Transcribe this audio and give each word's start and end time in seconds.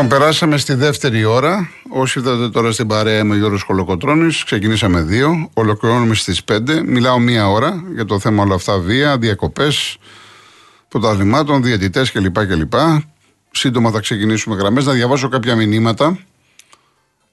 Λοιπόν, 0.00 0.18
περάσαμε 0.18 0.56
στη 0.56 0.74
δεύτερη 0.74 1.24
ώρα. 1.24 1.70
Όσοι 1.88 2.18
είδατε 2.18 2.48
τώρα 2.48 2.72
στην 2.72 2.86
παρέα 2.86 3.24
με 3.24 3.36
Γιώργος 3.36 3.64
Κολοκοτρόνη, 3.64 4.32
ξεκινήσαμε 4.44 5.00
δύο. 5.00 5.50
Ολοκληρώνουμε 5.54 6.14
στις 6.14 6.44
πέντε. 6.44 6.82
Μιλάω 6.82 7.18
μία 7.18 7.48
ώρα 7.48 7.84
για 7.94 8.04
το 8.04 8.18
θέμα 8.18 8.42
όλα 8.42 8.54
αυτά. 8.54 8.78
Βία, 8.78 9.18
διακοπές, 9.18 9.98
πρωταθλημάτων, 10.88 11.62
διαιτητές 11.62 12.12
κλπ. 12.12 12.46
κλπ. 12.46 12.72
Σύντομα 13.50 13.90
θα 13.90 14.00
ξεκινήσουμε 14.00 14.56
γραμμές. 14.56 14.84
Να 14.86 14.92
διαβάσω 14.92 15.28
κάποια 15.28 15.56
μηνύματα. 15.56 16.18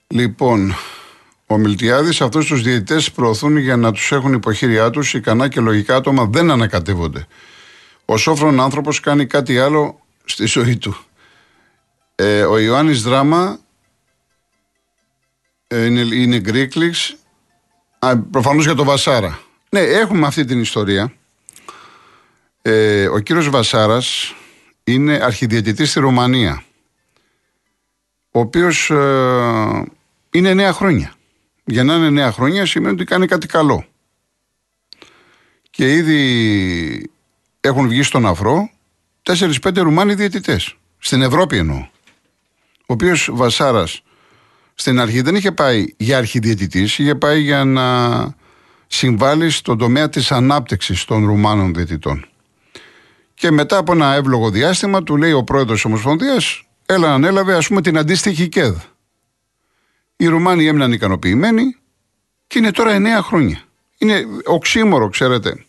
Λοιπόν, 0.07 0.75
ο 1.47 1.57
Μιλτιάδης 1.57 2.21
αυτούς 2.21 2.46
τους 2.46 2.61
διαιτητές 2.61 3.11
προωθούν 3.11 3.57
για 3.57 3.75
να 3.75 3.91
τους 3.91 4.11
έχουν 4.11 4.33
υποχείριά 4.33 4.89
τους. 4.89 5.13
Ικανά 5.13 5.47
και 5.47 5.60
λογικά 5.60 5.96
άτομα 5.96 6.25
δεν 6.25 6.52
ανακατεύονται. 6.52 7.27
Ο 8.05 8.18
σόφρον 8.18 8.60
άνθρωπος 8.60 9.00
κάνει 9.00 9.25
κάτι 9.25 9.60
άλλο 9.60 10.00
στη 10.25 10.46
ζωή 10.46 10.77
του. 10.77 10.97
Ε, 12.15 12.43
ο 12.43 12.60
Ιωάννης 12.60 13.01
Δράμα 13.01 13.60
ε, 15.68 15.86
είναι, 15.86 16.01
είναι 16.01 16.39
Γκρίκλιξ. 16.39 17.15
Προφανώς 18.32 18.65
για 18.65 18.75
τον 18.75 18.86
Βασάρα. 18.86 19.39
Ναι, 19.69 19.79
έχουμε 19.79 20.28
αυτή 20.28 20.46
την 20.46 20.61
ιστορία. 20.61 21.14
Ε, 22.61 23.07
ο 23.07 23.19
κύριος 23.19 23.50
Βασάρας 23.50 24.36
είναι 24.83 25.14
αρχιδιαιτητής 25.14 25.89
στη 25.89 26.00
Ρουμανία. 26.00 26.64
Ο 28.32 28.39
οποίος 28.39 28.89
ε, 28.89 29.83
είναι 30.32 30.54
νέα 30.54 30.74
χρόνια. 30.74 31.13
Για 31.66 31.83
να 31.83 31.96
είναι 31.96 32.09
νέα 32.09 32.31
χρόνια 32.31 32.66
σημαίνει 32.66 32.94
ότι 32.94 33.03
κάνει 33.03 33.27
κάτι 33.27 33.47
καλό. 33.47 33.86
Και 35.69 35.93
ήδη 35.93 37.11
έχουν 37.61 37.88
βγει 37.88 38.03
στον 38.03 38.25
αφρό 38.25 38.69
4-5 39.23 39.53
Ρουμάνοι 39.75 40.13
διαιτητές. 40.13 40.75
Στην 40.97 41.21
Ευρώπη 41.21 41.58
εννοώ 41.58 41.93
ο 42.88 42.94
οποίος 42.94 43.30
Βασάρας 43.33 44.02
στην 44.75 45.00
αρχή 45.00 45.22
δεν 45.22 45.36
είχε 45.36 45.52
πάει 45.52 45.86
για 45.97 46.17
αρχιδιαιτητής, 46.17 47.00
είχε 47.00 47.16
πάει 47.16 47.42
για 47.42 47.64
να 47.64 47.86
συμβάλλει 48.88 49.50
στον 49.50 49.77
τομέα 49.77 50.09
της 50.09 50.31
ανάπτυξης 50.31 51.05
των 51.05 51.25
Ρουμάνων 51.25 51.73
διαιτητών. 51.73 52.25
Και 53.33 53.52
μετά 53.52 53.77
από 53.77 53.92
ένα 53.92 54.14
εύλογο 54.14 54.50
διάστημα 54.50 55.03
του 55.03 55.17
λέει 55.17 55.31
ο 55.31 55.44
πρόεδρος 55.44 55.75
της 55.75 55.86
Ομοσπονδίας, 55.86 56.64
έλα 56.86 57.08
να 57.08 57.14
ανέλαβε 57.14 57.55
ας 57.55 57.67
πούμε 57.67 57.81
την 57.81 57.97
αντίστοιχη 57.97 58.47
ΚΕΔ. 58.47 58.75
Οι 60.16 60.25
Ρουμάνοι 60.25 60.67
έμειναν 60.67 60.92
ικανοποιημένοι 60.92 61.75
και 62.47 62.59
είναι 62.59 62.72
τώρα 62.72 62.92
9 63.20 63.22
χρόνια. 63.22 63.61
Είναι 63.97 64.25
οξύμωρο, 64.45 65.09
ξέρετε, 65.09 65.66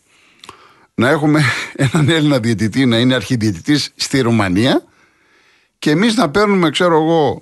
να 0.95 1.09
έχουμε 1.09 1.43
έναν 1.75 2.09
Έλληνα 2.09 2.39
διαιτητή 2.39 2.85
να 2.85 2.97
είναι 2.97 3.15
αρχιδιαιτητής 3.15 3.91
στη 3.95 4.19
Ρουμανία 4.19 4.83
και 5.79 5.91
εμείς 5.91 6.15
να 6.15 6.29
παίρνουμε, 6.29 6.69
ξέρω 6.69 6.95
εγώ, 6.95 7.41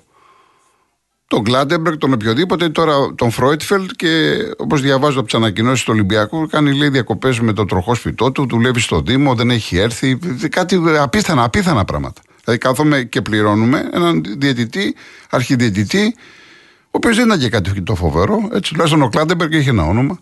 τον 1.28 1.42
Κλάτενμπεργκ, 1.42 1.98
τον 1.98 2.12
οποιοδήποτε, 2.12 2.68
τώρα 2.68 3.14
τον 3.14 3.30
Φρόιτφελτ 3.30 3.90
και 3.96 4.36
όπως 4.56 4.80
διαβάζω 4.80 5.18
από 5.18 5.28
τις 5.28 5.36
ανακοινώσεις 5.36 5.84
του 5.84 5.92
Ολυμπιακού, 5.94 6.46
κάνει 6.46 6.74
λέει 6.74 6.88
διακοπές 6.88 7.40
με 7.40 7.52
το 7.52 7.64
τροχόσπιτό 7.64 8.32
του, 8.32 8.46
δουλεύει 8.46 8.80
στο 8.80 9.00
Δήμο, 9.00 9.34
δεν 9.34 9.50
έχει 9.50 9.76
έρθει. 9.76 10.18
Κάτι 10.50 10.82
απίθανα, 10.98 11.42
απίθανα 11.42 11.84
πράγματα. 11.84 12.20
Δηλαδή, 12.44 12.60
κάθομαι 12.60 13.02
και 13.02 13.22
πληρώνουμε 13.22 13.88
έναν 13.92 14.22
διαιτητή, 14.38 14.94
αρχιδιαιτητή, 15.30 16.14
ο 16.84 16.88
οποίος 16.90 17.16
δεν 17.16 17.26
ήταν 17.26 17.38
και 17.38 17.48
κάτι 17.48 17.82
το 17.82 17.94
φοβερό. 17.94 18.48
Έτσι, 18.52 18.70
τουλάχιστον 18.70 19.02
ο 19.02 19.08
Κλάντεμπεργκ 19.08 19.52
είχε 19.52 19.70
ένα 19.70 19.84
όνομα. 19.84 20.18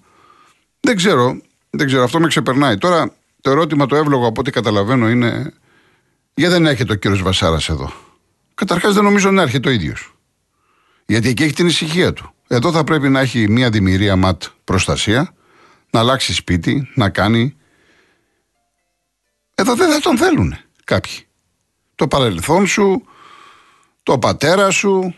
Δεν 0.81 0.97
ξέρω, 0.97 1.41
δεν 1.71 1.87
ξέρω, 1.87 2.03
αυτό 2.03 2.21
με 2.21 2.27
ξεπερνάει. 2.27 2.79
Τώρα, 2.79 3.13
το 3.41 3.51
ερώτημα 3.51 3.87
το 3.87 3.97
εύλογο 3.97 4.27
από 4.27 4.41
ό,τι 4.41 4.51
καταλαβαίνω 4.51 5.11
είναι 5.11 5.53
γιατί 6.35 6.53
δεν 6.53 6.67
έρχεται 6.67 6.93
ο 6.93 6.97
κύριος 6.97 7.23
Βασάρας 7.23 7.69
εδώ. 7.69 7.93
Καταρχάς 8.55 8.95
δεν 8.95 9.05
νομίζω 9.05 9.31
να 9.31 9.43
έρχεται 9.43 9.69
ο 9.69 9.73
ίδιος. 9.73 10.15
Γιατί 11.07 11.29
εκεί 11.29 11.43
έχει 11.43 11.53
την 11.53 11.67
ησυχία 11.67 12.13
του. 12.13 12.35
Εδώ 12.49 12.73
θα 12.73 12.85
πρέπει 12.85 13.09
να 13.09 13.21
έχει 13.21 13.49
μια 13.49 13.71
δημιουργία 13.71 14.17
ματ 14.17 14.43
προστασία, 14.65 15.35
να 15.91 16.01
αλλάξει 16.01 16.35
σπίτι, 16.35 16.91
να 16.95 17.11
κάνει. 17.11 17.57
Εδώ 19.55 19.75
δεν 19.75 19.93
θα 19.93 20.01
τον 20.01 20.19
θέλουν 20.19 20.57
κάποιοι. 20.85 21.27
Το 21.95 22.09
παρελθόν 22.09 22.67
σου, 22.67 23.05
το 24.03 24.19
πατέρα 24.19 24.71
σου, 24.71 25.15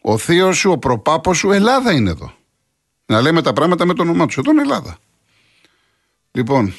ο 0.00 0.18
θείος 0.18 0.56
σου, 0.56 0.70
ο 0.70 0.78
προπάπος 0.78 1.38
σου, 1.38 1.50
Ελλάδα 1.50 1.92
είναι 1.92 2.10
εδώ. 2.10 2.32
Να 3.06 3.20
λέμε 3.20 3.42
τα 3.42 3.52
πράγματα 3.52 3.84
με 3.84 3.94
το 3.94 4.02
όνομά 4.02 4.26
τους. 4.26 4.36
Εδώ 4.36 4.50
είναι 4.50 4.62
Ελλάδα. 4.62 4.98
Λοιπόν, 6.30 6.74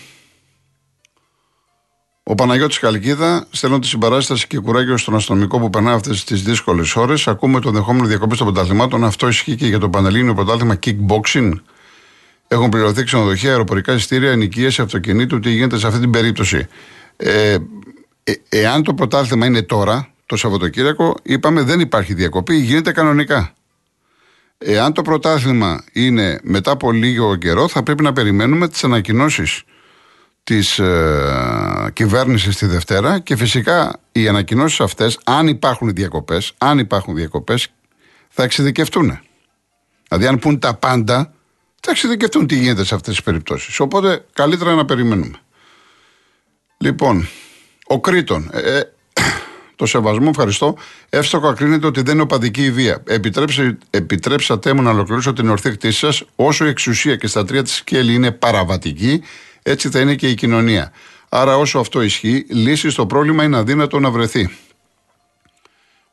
ο 2.27 2.35
Παναγιώτης 2.35 2.79
Καλκίδα, 2.79 3.47
στέλνω 3.51 3.79
τη 3.79 3.87
συμπαράσταση 3.87 4.47
και 4.47 4.59
κουράγιο 4.59 4.97
στον 4.97 5.15
αστυνομικό 5.15 5.59
που 5.59 5.69
περνά 5.69 5.91
αυτές 5.93 6.23
τις 6.23 6.43
δύσκολες 6.43 6.95
ώρες. 6.95 7.27
Ακούμε 7.27 7.59
το 7.59 7.71
δεχόμενο 7.71 8.07
διακοπή 8.07 8.37
των 8.37 8.53
πρωταθλημάτων. 8.53 9.03
Αυτό 9.03 9.27
ισχύει 9.27 9.55
και 9.55 9.67
για 9.67 9.79
το 9.79 9.89
Πανελλήνιο 9.89 10.33
Πρωτάθλημα 10.33 10.79
Kickboxing. 10.85 11.51
Έχουν 12.47 12.69
πληρωθεί 12.69 13.03
ξενοδοχεία, 13.03 13.49
αεροπορικά 13.49 13.93
εισιτήρια, 13.93 14.31
ενοικίαση 14.31 14.81
αυτοκινήτου. 14.81 15.39
Τι 15.39 15.49
γίνεται 15.49 15.77
σε 15.77 15.87
αυτή 15.87 15.99
την 15.99 16.09
περίπτωση. 16.09 16.67
Ε, 17.17 17.57
ε, 18.23 18.33
εάν 18.49 18.83
το 18.83 18.93
πρωτάθλημα 18.93 19.45
είναι 19.45 19.61
τώρα, 19.61 20.09
το 20.25 20.35
Σαββατοκύριακο, 20.35 21.15
είπαμε 21.23 21.61
δεν 21.61 21.79
υπάρχει 21.79 22.13
διακοπή, 22.13 22.55
γίνεται 22.55 22.91
κανονικά. 22.91 23.53
Εάν 24.57 24.93
το 24.93 25.01
πρωτάθλημα 25.01 25.83
είναι 25.93 26.39
μετά 26.43 26.71
από 26.71 26.91
λίγο 26.91 27.35
καιρό, 27.35 27.67
θα 27.67 27.83
πρέπει 27.83 28.03
να 28.03 28.13
περιμένουμε 28.13 28.67
τις 28.67 28.83
ανακοινώσεις 28.83 29.63
της 30.45 30.79
ε, 30.79 31.89
κυβέρνησης 31.93 32.57
τη 32.57 32.65
Δευτέρα 32.65 33.19
και 33.19 33.35
φυσικά 33.35 33.99
οι 34.11 34.27
ανακοινώσεις 34.27 34.79
αυτές, 34.79 35.19
αν 35.23 35.47
υπάρχουν 35.47 35.93
διακοπές, 35.93 36.53
αν 36.57 36.79
υπάρχουν 36.79 37.15
διακοπές, 37.15 37.67
θα 38.29 38.43
εξειδικευτούν. 38.43 39.19
Δηλαδή 40.07 40.27
αν 40.27 40.39
πούν 40.39 40.59
τα 40.59 40.73
πάντα, 40.73 41.33
θα 41.81 41.91
εξειδικευτούν 41.91 42.47
τι 42.47 42.55
γίνεται 42.55 42.83
σε 42.83 42.95
αυτές 42.95 43.15
τις 43.15 43.23
περιπτώσεις. 43.23 43.79
Οπότε 43.79 44.25
καλύτερα 44.33 44.75
να 44.75 44.85
περιμένουμε. 44.85 45.39
Λοιπόν, 46.77 47.27
ο 47.87 47.99
Κρήτον, 47.99 48.49
ε, 48.53 48.77
ε 48.77 48.83
το 49.75 49.85
σεβασμό, 49.85 50.27
ευχαριστώ. 50.29 50.77
Εύστοχο 51.09 51.47
ακρίνεται 51.47 51.87
ότι 51.87 52.01
δεν 52.01 52.13
είναι 52.13 52.23
οπαδική 52.23 52.63
η 52.63 52.71
βία. 52.71 53.03
επιτρέψατε 53.89 54.73
μου 54.73 54.81
να 54.81 54.89
ολοκληρώσω 54.89 55.33
την 55.33 55.49
ορθή 55.49 55.71
κτήση 55.71 55.97
σας. 55.99 56.23
Όσο 56.35 56.65
η 56.65 56.69
εξουσία 56.69 57.15
και 57.15 57.27
στα 57.27 57.45
τρία 57.45 57.63
της 57.63 57.75
σκέλη 57.75 58.13
είναι 58.13 58.31
παραβατική, 58.31 59.21
έτσι 59.67 59.89
θα 59.89 59.99
είναι 59.99 60.15
και 60.15 60.29
η 60.29 60.33
κοινωνία. 60.33 60.91
Άρα, 61.29 61.57
όσο 61.57 61.79
αυτό 61.79 62.01
ισχύει, 62.01 62.45
λύση 62.49 62.89
στο 62.89 63.05
πρόβλημα 63.05 63.43
είναι 63.43 63.57
αδύνατο 63.57 63.99
να 63.99 64.11
βρεθεί. 64.11 64.49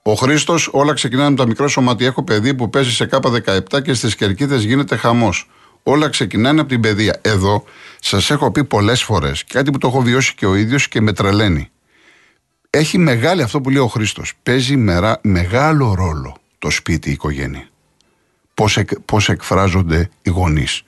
Ο 0.03 0.15
Χρήστος, 0.15 0.69
όλα 0.73 0.93
ξεκινάνε 0.93 1.31
με 1.31 1.37
τα 1.37 1.47
μικρό 1.47 1.69
σωματιό. 1.69 2.07
Έχω 2.07 2.25
παιδί 2.25 2.55
που 2.55 2.71
παίζει 2.71 2.93
σε 2.93 3.07
ΚΑΠΑ 3.07 3.31
17 3.31 3.83
και 3.83 3.95
στις 3.95 4.15
κερκίδες 4.15 4.63
γίνεται 4.63 4.97
χαμός. 4.97 5.51
Όλα 5.83 6.09
ξεκινάνε 6.09 6.61
από 6.61 6.69
την 6.69 6.81
παιδεία. 6.81 7.19
Εδώ 7.23 7.65
σας 8.01 8.31
έχω 8.31 8.51
πει 8.51 8.65
πολλές 8.65 9.03
φορές 9.03 9.45
και 9.45 9.53
κάτι 9.55 9.71
που 9.71 9.79
το 9.79 9.87
έχω 9.87 10.01
βιώσει 10.01 10.34
και 10.34 10.47
ο 10.47 10.55
ίδιος 10.55 10.89
και 10.89 11.01
με 11.01 11.13
τρελαίνει. 11.13 11.71
Έχει 12.71 12.99
μεγάλη 12.99 13.43
αυτό 13.43 13.61
που 13.61 13.71
λέει 13.71 13.83
ο 13.83 13.89
Χρήστος. 13.89 14.33
Παίζει 14.43 14.77
μεγάλο 15.23 15.95
ρόλο 15.95 16.37
το 16.59 16.71
σπίτι, 16.71 17.09
η 17.09 17.13
οικογένεια. 17.13 17.69
Πώς 19.05 19.29
εκφράζονται 19.29 20.11
οι 20.23 20.31
γονείς 20.31 20.83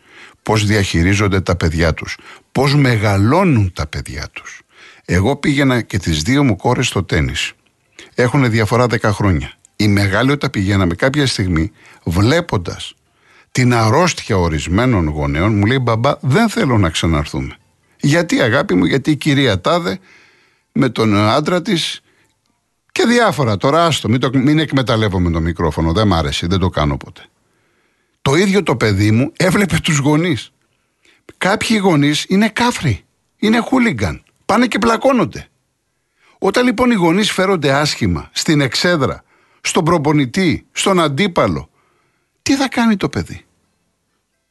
πώς 0.44 0.66
διαχειρίζονται 0.66 1.40
τα 1.40 1.56
παιδιά 1.56 1.94
τους, 1.94 2.16
πώς 2.54 2.74
μεγαλώνουν 2.74 3.72
τα 3.72 3.86
παιδιά 3.86 4.28
τους. 4.32 4.62
Εγώ 5.04 5.36
πήγαινα 5.36 5.80
και 5.80 5.98
τις 5.98 6.22
δύο 6.22 6.44
μου 6.44 6.56
κόρες 6.56 6.86
στο 6.86 7.04
τένις. 7.04 7.52
Έχουν 8.14 8.50
διαφορά 8.50 8.86
10 8.86 8.98
χρόνια. 9.02 9.52
Η 9.76 9.88
μεγάλη 9.88 10.30
όταν 10.30 10.50
πηγαίναμε 10.50 10.94
κάποια 10.94 11.26
στιγμή 11.26 11.72
βλέποντας 12.04 12.94
την 13.50 13.74
αρρώστια 13.74 14.36
ορισμένων 14.36 15.08
γονέων 15.08 15.54
μου 15.56 15.66
λέει 15.66 15.78
μπαμπά 15.78 16.14
δεν 16.20 16.48
θέλω 16.48 16.78
να 16.78 16.90
ξαναρθούμε. 16.90 17.56
Γιατί 18.00 18.40
αγάπη 18.40 18.74
μου, 18.74 18.84
γιατί 18.84 19.10
η 19.10 19.16
κυρία 19.16 19.60
Τάδε 19.60 19.98
με 20.72 20.88
τον 20.88 21.16
άντρα 21.16 21.62
της 21.62 22.00
και 22.92 23.04
διάφορα. 23.06 23.56
Τώρα 23.56 23.84
άστο, 23.84 24.08
μην, 24.08 24.20
το, 24.20 24.30
μην 24.34 24.58
εκμεταλλεύομαι 24.58 25.30
το 25.30 25.40
μικρόφωνο, 25.40 25.92
δεν 25.92 26.06
μ' 26.06 26.14
άρεσε, 26.14 26.46
δεν 26.46 26.58
το 26.58 26.68
κάνω 26.68 26.96
ποτέ. 26.96 27.26
Το 28.22 28.34
ίδιο 28.34 28.62
το 28.62 28.76
παιδί 28.76 29.10
μου 29.10 29.32
έβλεπε 29.36 29.78
τους 29.82 29.98
γονείς. 29.98 30.53
Κάποιοι 31.38 31.78
γονείς 31.82 32.24
είναι 32.28 32.48
κάφροι, 32.48 33.04
είναι 33.36 33.58
χούλιγκαν, 33.58 34.24
πάνε 34.46 34.66
και 34.66 34.78
πλακώνονται. 34.78 35.48
Όταν 36.38 36.64
λοιπόν 36.64 36.90
οι 36.90 36.94
γονείς 36.94 37.32
φέρονται 37.32 37.72
άσχημα 37.72 38.30
στην 38.32 38.60
εξέδρα, 38.60 39.24
στον 39.60 39.84
προπονητή, 39.84 40.66
στον 40.72 41.00
αντίπαλο, 41.00 41.70
τι 42.42 42.56
θα 42.56 42.68
κάνει 42.68 42.96
το 42.96 43.08
παιδί; 43.08 43.44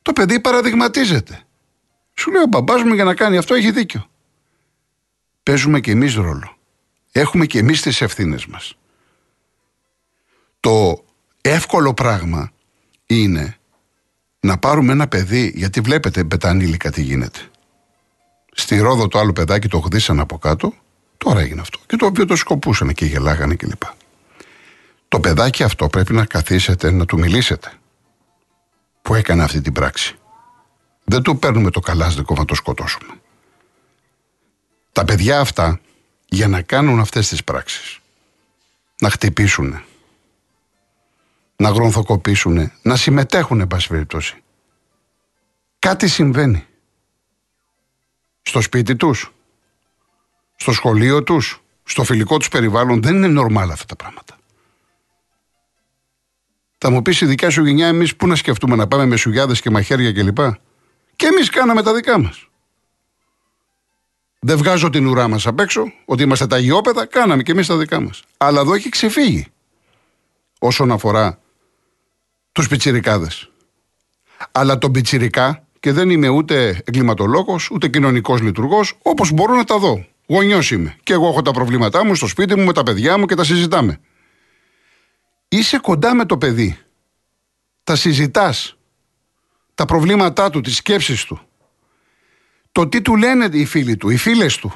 Το 0.02 0.14
παιδί 0.14 0.40
παραδειγματίζεται. 0.40 1.44
Σου 2.14 2.32
λέει 2.32 2.42
ο 2.42 2.48
μπαμπάς 2.48 2.84
μου 2.84 2.94
για 2.94 3.04
να 3.04 3.16
κάνει 3.16 3.38
αυτό 3.38 3.54
έχει 3.54 3.72
δίκιο. 3.72 4.10
Παίζουμε 5.44 5.80
και 5.80 5.92
εμείς 5.92 6.16
ρόλο. 6.16 6.58
Έχουμε 7.12 7.46
και 7.46 7.60
εμείς 7.60 7.82
τις 7.82 8.02
ευθύνες 8.02 8.46
μας. 8.46 8.78
Το 10.60 11.04
εύκολο 11.42 11.94
πράγμα 11.94 12.52
είναι 13.06 13.58
να 14.44 14.58
πάρουμε 14.58 14.92
ένα 14.92 15.08
παιδί, 15.08 15.52
γιατί 15.56 15.80
βλέπετε 15.80 16.24
πετανήλικα 16.24 16.92
τι 16.92 17.02
γίνεται. 17.02 17.40
Στη 18.54 18.78
Ρόδο 18.78 19.08
το 19.08 19.20
άλλο 19.20 19.34
παιδάκι 19.34 19.68
το 19.68 19.80
χδίσαν 19.80 20.20
από 20.20 20.38
κάτω, 20.38 20.74
τώρα 21.18 21.40
έγινε 21.40 21.62
αυτό. 21.62 21.80
Και 21.86 21.96
το 21.96 22.06
οποίο 22.06 22.26
το 22.26 22.36
σκοπούσαν 22.36 22.94
και 22.94 23.06
γελάγανε 23.06 23.56
κλπ. 23.56 23.82
Το 25.08 25.20
παιδάκι 25.20 25.64
αυτό 25.64 25.88
πρέπει 25.88 26.14
να 26.14 26.26
καθίσετε 26.26 26.92
να 26.92 27.06
του 27.06 27.20
μιλήσετε. 27.20 27.72
Που 29.02 29.16
έκανε 29.16 29.44
αυτή 29.44 29.62
την 29.62 29.74
πράξη. 29.74 30.16
Δεν 31.04 31.22
του 31.22 31.40
παίρνουμε 31.40 31.70
το 31.70 31.80
καλάσδικο 31.80 32.36
να 32.36 32.46
το 32.46 32.56
σκοτώσουμε. 32.56 33.14
Τα 34.92 35.06
παιδιά 35.06 35.40
αυτά 35.40 35.80
για 36.26 36.48
να 36.48 36.62
κάνουν 36.62 37.00
αυτές 37.00 37.28
τις 37.28 37.44
πράξεις 37.44 38.00
να 39.00 39.10
χτυπήσουν 39.10 39.84
να 41.64 41.70
γρονθοκοπήσουν 41.70 42.72
να 42.82 42.96
συμμετέχουν 42.96 43.60
εν 43.60 43.68
πάση 43.68 43.88
περιπτώσει 43.88 44.44
κάτι 45.80 46.08
συμβαίνει 46.08 46.66
στο 48.42 48.62
σπίτι 48.62 48.96
τους 48.96 49.34
στο 50.56 50.72
σχολείο 50.72 51.24
τους 51.24 51.62
στο 51.84 52.04
φιλικό 52.04 52.38
τους 52.38 52.48
περιβάλλον 52.48 53.02
δεν 53.02 53.16
είναι 53.16 53.28
νορμάλ 53.28 53.72
αυτά 53.72 53.86
τα 53.86 53.96
πράγματα 53.96 54.38
θα 56.86 56.92
μου 56.92 57.02
πεις 57.02 57.22
η 57.22 57.26
δικιά 57.26 57.50
σου 57.50 57.66
γενιά, 57.66 57.88
εμείς 57.88 58.16
πού 58.16 58.28
να 58.28 58.36
σκεφτούμε 58.36 58.76
να 58.76 58.88
πάμε 58.88 59.06
με 59.06 59.16
σουγιάδες 59.16 59.62
και 59.62 59.70
μαχαίρια 59.70 60.12
κλπ. 60.12 60.36
Και, 60.36 60.60
και 61.16 61.26
εμείς 61.26 61.50
κάναμε 61.50 61.84
τα 61.84 61.94
δικά 61.94 62.20
μας. 62.20 62.48
Δεν 64.40 64.58
βγάζω 64.58 64.90
την 64.90 65.08
ουρά 65.08 65.28
μας 65.28 65.48
απ' 65.48 65.60
έξω, 65.60 65.92
ότι 66.06 66.24
είμαστε 66.24 66.48
τα 66.48 66.58
γεώπεδα, 66.58 67.06
κάναμε 67.06 67.44
και 67.44 67.52
εμείς 67.52 67.68
τα 67.68 67.78
δικά 67.78 68.02
μας. 68.02 68.24
Αλλά 68.38 68.60
εδώ 68.62 68.74
έχει 68.74 68.90
ξεφύγει 68.90 69.48
όσον 70.60 70.92
αφορά 70.92 71.40
τους 72.54 72.68
πιτσιρικάδες. 72.68 73.50
Αλλά 74.52 74.78
τον 74.78 74.92
πιτσιρικά, 74.92 75.68
και 75.80 75.92
δεν 75.92 76.10
είμαι 76.10 76.28
ούτε 76.28 76.82
εγκληματολόγος, 76.86 77.70
ούτε 77.72 77.88
κοινωνικός 77.88 78.42
λειτουργός, 78.42 78.98
όπως 79.02 79.32
μπορώ 79.32 79.56
να 79.56 79.64
τα 79.64 79.78
δω. 79.78 80.06
Γονιός 80.28 80.72
είμαι. 80.72 80.96
Και 81.04 81.14
εγώ 81.14 81.28
έχω 81.28 81.42
τα 81.42 81.52
προβλήματά 81.52 82.06
μου 82.06 82.16
στο 82.16 82.28
σπίτι 82.28 82.56
μου 82.56 82.64
με 82.64 82.74
τα 82.74 82.84
παιδιά 82.84 83.18
μου 83.18 83.26
και 83.26 83.36
τα 83.36 83.44
συζητάμε. 83.44 84.00
Είσαι 85.48 85.78
κοντά 85.78 86.16
με 86.16 86.26
το 86.26 86.38
παιδί. 86.38 86.80
Τα 87.84 87.96
συζητάς. 87.96 88.78
Τα 89.76 89.86
προβλήματά 89.86 90.50
του, 90.50 90.62
τις 90.62 90.76
σκέψεις 90.76 91.24
του. 91.24 91.42
Το 92.72 92.88
τι 92.88 93.02
του 93.02 93.16
λένε 93.16 93.50
οι 93.52 93.66
φίλοι 93.66 93.98
του, 93.98 94.10
οι 94.10 94.18
φίλες 94.18 94.58
του. 94.58 94.74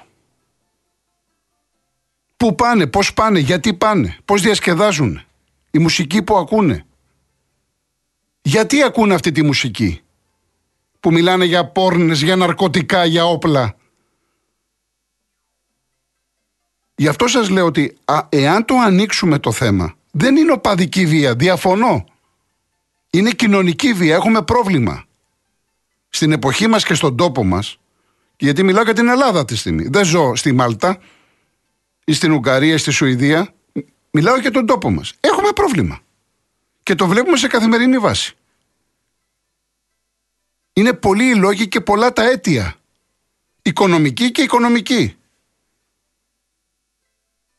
Πού 2.37 2.55
πάνε, 2.55 2.87
πώς 2.87 3.13
πάνε, 3.13 3.39
γιατί 3.39 3.73
πάνε, 3.73 4.17
πώς 4.25 4.41
διασκεδάζουν. 4.41 5.21
Η 5.71 5.77
μουσική 5.77 6.21
που 6.21 6.37
ακούνε. 6.37 6.85
Γιατί 8.47 8.83
ακούνε 8.83 9.13
αυτή 9.13 9.31
τη 9.31 9.43
μουσική; 9.43 10.01
Που 10.99 11.11
μιλάνε 11.11 11.45
για 11.45 11.65
πόρνες, 11.65 12.21
για 12.21 12.35
ναρκωτικά, 12.35 13.05
για 13.05 13.25
όπλα. 13.25 13.75
Γι' 16.95 17.07
αυτό 17.07 17.27
σας 17.27 17.49
λέω 17.49 17.65
ότι 17.65 17.97
εάν 18.29 18.65
το 18.65 18.75
ανοίξουμε 18.75 19.39
το 19.39 19.51
θέμα 19.51 19.95
δεν 20.11 20.35
είναι 20.35 20.51
οπαδική 20.51 21.05
βία. 21.05 21.35
Διαφωνώ. 21.35 22.05
Είναι 23.09 23.31
κοινωνική 23.31 23.93
βία. 23.93 24.15
Έχουμε 24.15 24.41
πρόβλημα. 24.41 25.03
Στην 26.09 26.31
εποχή 26.31 26.67
μας 26.67 26.85
και 26.85 26.93
στον 26.93 27.17
τόπο 27.17 27.43
μας, 27.43 27.79
γιατί 28.37 28.63
μιλάω 28.63 28.83
για 28.83 28.93
την 28.93 29.07
Ελλάδα 29.07 29.45
τη 29.45 29.55
στιγμή. 29.55 29.87
Δεν 29.87 30.05
ζω 30.05 30.35
στη 30.35 30.51
Μάλτα 30.51 30.99
ή 32.05 32.13
στην 32.13 32.31
Ουγγαρία 32.31 32.73
ή 32.73 32.77
στη 32.77 32.91
Σουηδία. 32.91 33.53
Μιλάω 34.11 34.37
για 34.37 34.51
τον 34.51 34.65
τόπο 34.65 34.91
μας. 34.91 35.13
Έχουμε 35.19 35.49
πρόβλημα. 35.51 35.99
Και 36.83 36.95
το 36.95 37.07
βλέπουμε 37.07 37.37
σε 37.37 37.47
καθημερινή 37.47 37.97
βάση. 37.97 38.36
Είναι 40.77 40.93
πολλοί 40.93 41.29
οι 41.29 41.35
λόγοι 41.35 41.67
και 41.67 41.81
πολλά 41.81 42.13
τα 42.13 42.23
αίτια. 42.23 42.75
Οικονομική 43.61 44.31
και 44.31 44.41
οικονομική. 44.41 45.17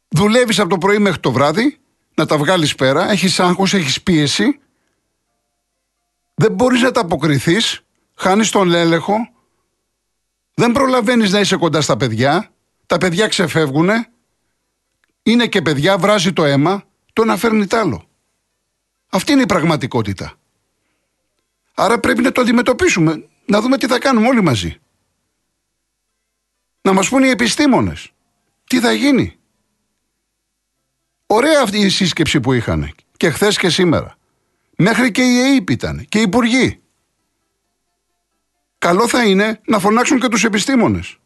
Δουλεύεις 0.09 0.59
από 0.59 0.69
το 0.69 0.79
πρωί 0.79 0.99
μέχρι 0.99 1.20
το 1.20 1.32
βράδυ 1.32 1.79
να 2.15 2.26
τα 2.26 2.38
βγάλεις 2.38 2.75
πέρα, 2.75 3.11
έχεις 3.11 3.41
άγχος, 3.41 3.75
έχεις 3.75 4.03
πίεση, 4.03 4.61
δεν 6.35 6.53
μπορείς 6.53 6.82
να 6.82 6.91
τα 6.91 7.00
αποκριθείς, 7.00 7.81
χάνεις 8.15 8.50
τον 8.50 8.73
έλεγχο, 8.73 9.17
δεν 10.55 10.73
προλαβαίνεις 10.73 11.32
να 11.32 11.41
είσαι 11.41 11.56
κοντά 11.56 11.81
στα 11.81 11.97
παιδιά, 11.97 12.50
τα 12.87 12.99
παιδιά 12.99 13.29
ξεφεύγουνε, 13.29 14.11
είναι 15.23 15.47
και 15.47 15.62
παιδιά, 15.62 15.99
βράζει 15.99 16.32
το 16.32 16.44
αίμα, 16.44 16.85
το 17.12 17.25
να 17.25 17.37
φέρνει 17.37 17.67
τ' 17.67 17.75
άλλο. 17.75 18.09
Αυτή 19.09 19.32
είναι 19.32 19.43
η 19.43 19.47
πραγματικότητα. 19.47 20.38
Άρα 21.81 21.99
πρέπει 21.99 22.23
να 22.23 22.33
το 22.33 22.41
αντιμετωπίσουμε, 22.41 23.29
να 23.47 23.61
δούμε 23.61 23.79
τι 23.79 23.87
θα 23.87 23.99
κάνουμε 23.99 24.27
όλοι 24.29 24.43
μαζί. 24.43 24.77
Να 26.83 26.93
μας 26.93 27.09
πούνε 27.09 27.27
οι 27.27 27.31
επιστήμονες 27.31 28.13
τι 28.65 28.81
θα 28.81 28.93
γίνει. 28.93 29.39
Ωραία 31.27 31.61
αυτή 31.63 31.79
η 31.79 31.89
σύσκεψη 31.89 32.41
που 32.41 32.53
είχαν 32.53 32.95
και 33.17 33.31
χθες 33.31 33.59
και 33.59 33.69
σήμερα. 33.69 34.17
Μέχρι 34.77 35.11
και 35.11 35.23
οι 35.23 35.39
ΕΕΠ 35.39 35.71
ήταν 35.71 36.05
και 36.09 36.19
οι 36.19 36.23
υπουργοί. 36.23 36.83
Καλό 38.79 39.09
θα 39.09 39.25
είναι 39.25 39.61
να 39.67 39.79
φωνάξουν 39.79 40.21
και 40.21 40.29
τους 40.29 40.45
επιστήμονες. 40.45 41.19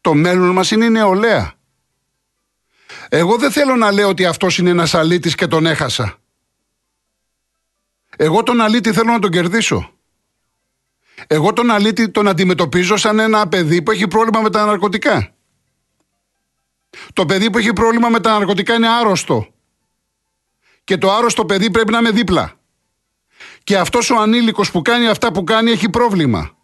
Το 0.00 0.14
μέλλον 0.14 0.50
μας 0.50 0.70
είναι 0.70 0.84
η 0.84 0.90
νεολαία. 0.90 1.52
Εγώ 3.08 3.36
δεν 3.36 3.50
θέλω 3.52 3.76
να 3.76 3.92
λέω 3.92 4.08
ότι 4.08 4.24
αυτός 4.24 4.58
είναι 4.58 4.70
ένας 4.70 4.94
αλήτης 4.94 5.34
και 5.34 5.46
τον 5.46 5.66
έχασα. 5.66 6.19
Εγώ 8.22 8.42
τον 8.42 8.60
αλήτη 8.60 8.92
θέλω 8.92 9.12
να 9.12 9.18
τον 9.18 9.30
κερδίσω. 9.30 9.92
Εγώ 11.26 11.52
τον 11.52 11.70
αλήτη 11.70 12.10
τον 12.10 12.28
αντιμετωπίζω 12.28 12.96
σαν 12.96 13.18
ένα 13.18 13.48
παιδί 13.48 13.82
που 13.82 13.90
έχει 13.90 14.08
πρόβλημα 14.08 14.40
με 14.40 14.50
τα 14.50 14.64
ναρκωτικά. 14.64 15.34
Το 17.12 17.26
παιδί 17.26 17.50
που 17.50 17.58
έχει 17.58 17.72
πρόβλημα 17.72 18.08
με 18.08 18.20
τα 18.20 18.38
ναρκωτικά 18.38 18.74
είναι 18.74 18.88
άρρωστο. 18.88 19.48
Και 20.84 20.96
το 20.96 21.12
άρρωστο 21.12 21.44
παιδί 21.44 21.70
πρέπει 21.70 21.92
να 21.92 21.98
είναι 21.98 22.10
δίπλα. 22.10 22.60
Και 23.64 23.78
αυτός 23.78 24.10
ο 24.10 24.16
ανήλικος 24.20 24.70
που 24.70 24.82
κάνει 24.82 25.08
αυτά 25.08 25.32
που 25.32 25.44
κάνει 25.44 25.70
έχει 25.70 25.90
πρόβλημα. 25.90 26.56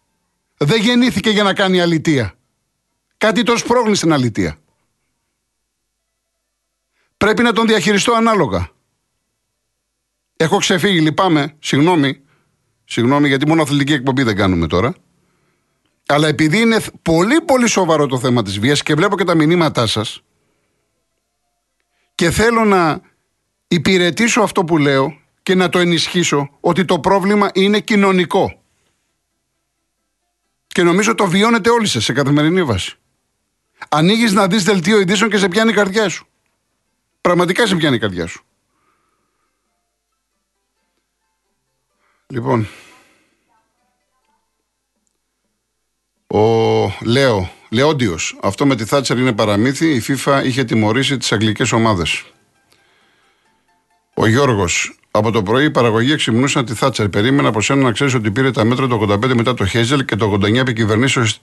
Δεν 0.56 0.80
γεννήθηκε 0.80 1.30
για 1.30 1.42
να 1.42 1.54
κάνει 1.54 1.80
αλητεία. 1.80 2.34
Κάτι 3.16 3.42
το 3.42 3.56
σπρώχνει 3.56 3.94
στην 3.94 4.12
αλητεία. 4.12 4.58
Πρέπει 7.16 7.42
να 7.42 7.52
τον 7.52 7.66
διαχειριστώ 7.66 8.12
ανάλογα. 8.12 8.74
Έχω 10.36 10.58
ξεφύγει, 10.58 11.00
λυπάμαι, 11.00 11.56
συγγνώμη. 11.58 12.20
Συγγνώμη 12.84 13.28
γιατί 13.28 13.46
μόνο 13.46 13.62
αθλητική 13.62 13.92
εκπομπή 13.92 14.22
δεν 14.22 14.36
κάνουμε 14.36 14.66
τώρα. 14.66 14.94
Αλλά 16.06 16.28
επειδή 16.28 16.60
είναι 16.60 16.80
πολύ 17.02 17.40
πολύ 17.40 17.68
σοβαρό 17.68 18.06
το 18.06 18.18
θέμα 18.18 18.42
της 18.42 18.58
βίας 18.58 18.82
και 18.82 18.94
βλέπω 18.94 19.16
και 19.16 19.24
τα 19.24 19.34
μηνύματά 19.34 19.86
σας 19.86 20.22
και 22.14 22.30
θέλω 22.30 22.64
να 22.64 23.00
υπηρετήσω 23.68 24.40
αυτό 24.40 24.64
που 24.64 24.78
λέω 24.78 25.18
και 25.42 25.54
να 25.54 25.68
το 25.68 25.78
ενισχύσω 25.78 26.50
ότι 26.60 26.84
το 26.84 27.00
πρόβλημα 27.00 27.50
είναι 27.54 27.80
κοινωνικό. 27.80 28.62
Και 30.66 30.82
νομίζω 30.82 31.14
το 31.14 31.26
βιώνετε 31.26 31.70
όλοι 31.70 31.86
σας 31.86 32.04
σε 32.04 32.12
καθημερινή 32.12 32.64
βάση. 32.64 32.96
Ανοίγεις 33.88 34.32
να 34.32 34.46
δεις 34.46 34.64
δελτίο 34.64 35.00
ειδήσεων 35.00 35.30
και 35.30 35.36
σε 35.36 35.48
πιάνει 35.48 35.70
η 35.70 35.74
καρδιά 35.74 36.08
σου. 36.08 36.26
Πραγματικά 37.20 37.66
σε 37.66 37.76
πιάνει 37.76 37.96
η 37.96 37.98
καρδιά 37.98 38.26
σου. 38.26 38.44
Λοιπόν, 42.28 42.68
Ο 46.26 46.92
Λέο, 47.02 47.50
Λεόντιο. 47.70 48.18
Αυτό 48.42 48.66
με 48.66 48.76
τη 48.76 48.84
Θάτσερ 48.84 49.18
είναι 49.18 49.32
παραμύθι. 49.32 49.94
Η 49.94 50.02
FIFA 50.08 50.42
είχε 50.44 50.64
τιμωρήσει 50.64 51.16
τις 51.16 51.32
αγγλικές 51.32 51.72
ομάδες. 51.72 52.24
Ο 54.14 54.26
Γιώργος. 54.26 54.98
Από 55.10 55.30
το 55.30 55.42
πρωί 55.42 55.64
οι 55.64 55.70
παραγωγοί 55.70 56.12
εξυμνούσαν 56.12 56.64
τη 56.64 56.74
Θάτσερ. 56.74 57.08
Περίμενα 57.08 57.48
από 57.48 57.60
σένα 57.60 57.82
να 57.82 57.92
ξέρεις 57.92 58.14
ότι 58.14 58.30
πήρε 58.30 58.50
τα 58.50 58.64
μέτρα 58.64 58.86
το 58.86 59.06
85 59.10 59.34
μετά 59.34 59.54
το 59.54 59.66
Χέζελ 59.66 60.04
και 60.04 60.16
το 60.16 60.38
89 60.42 60.62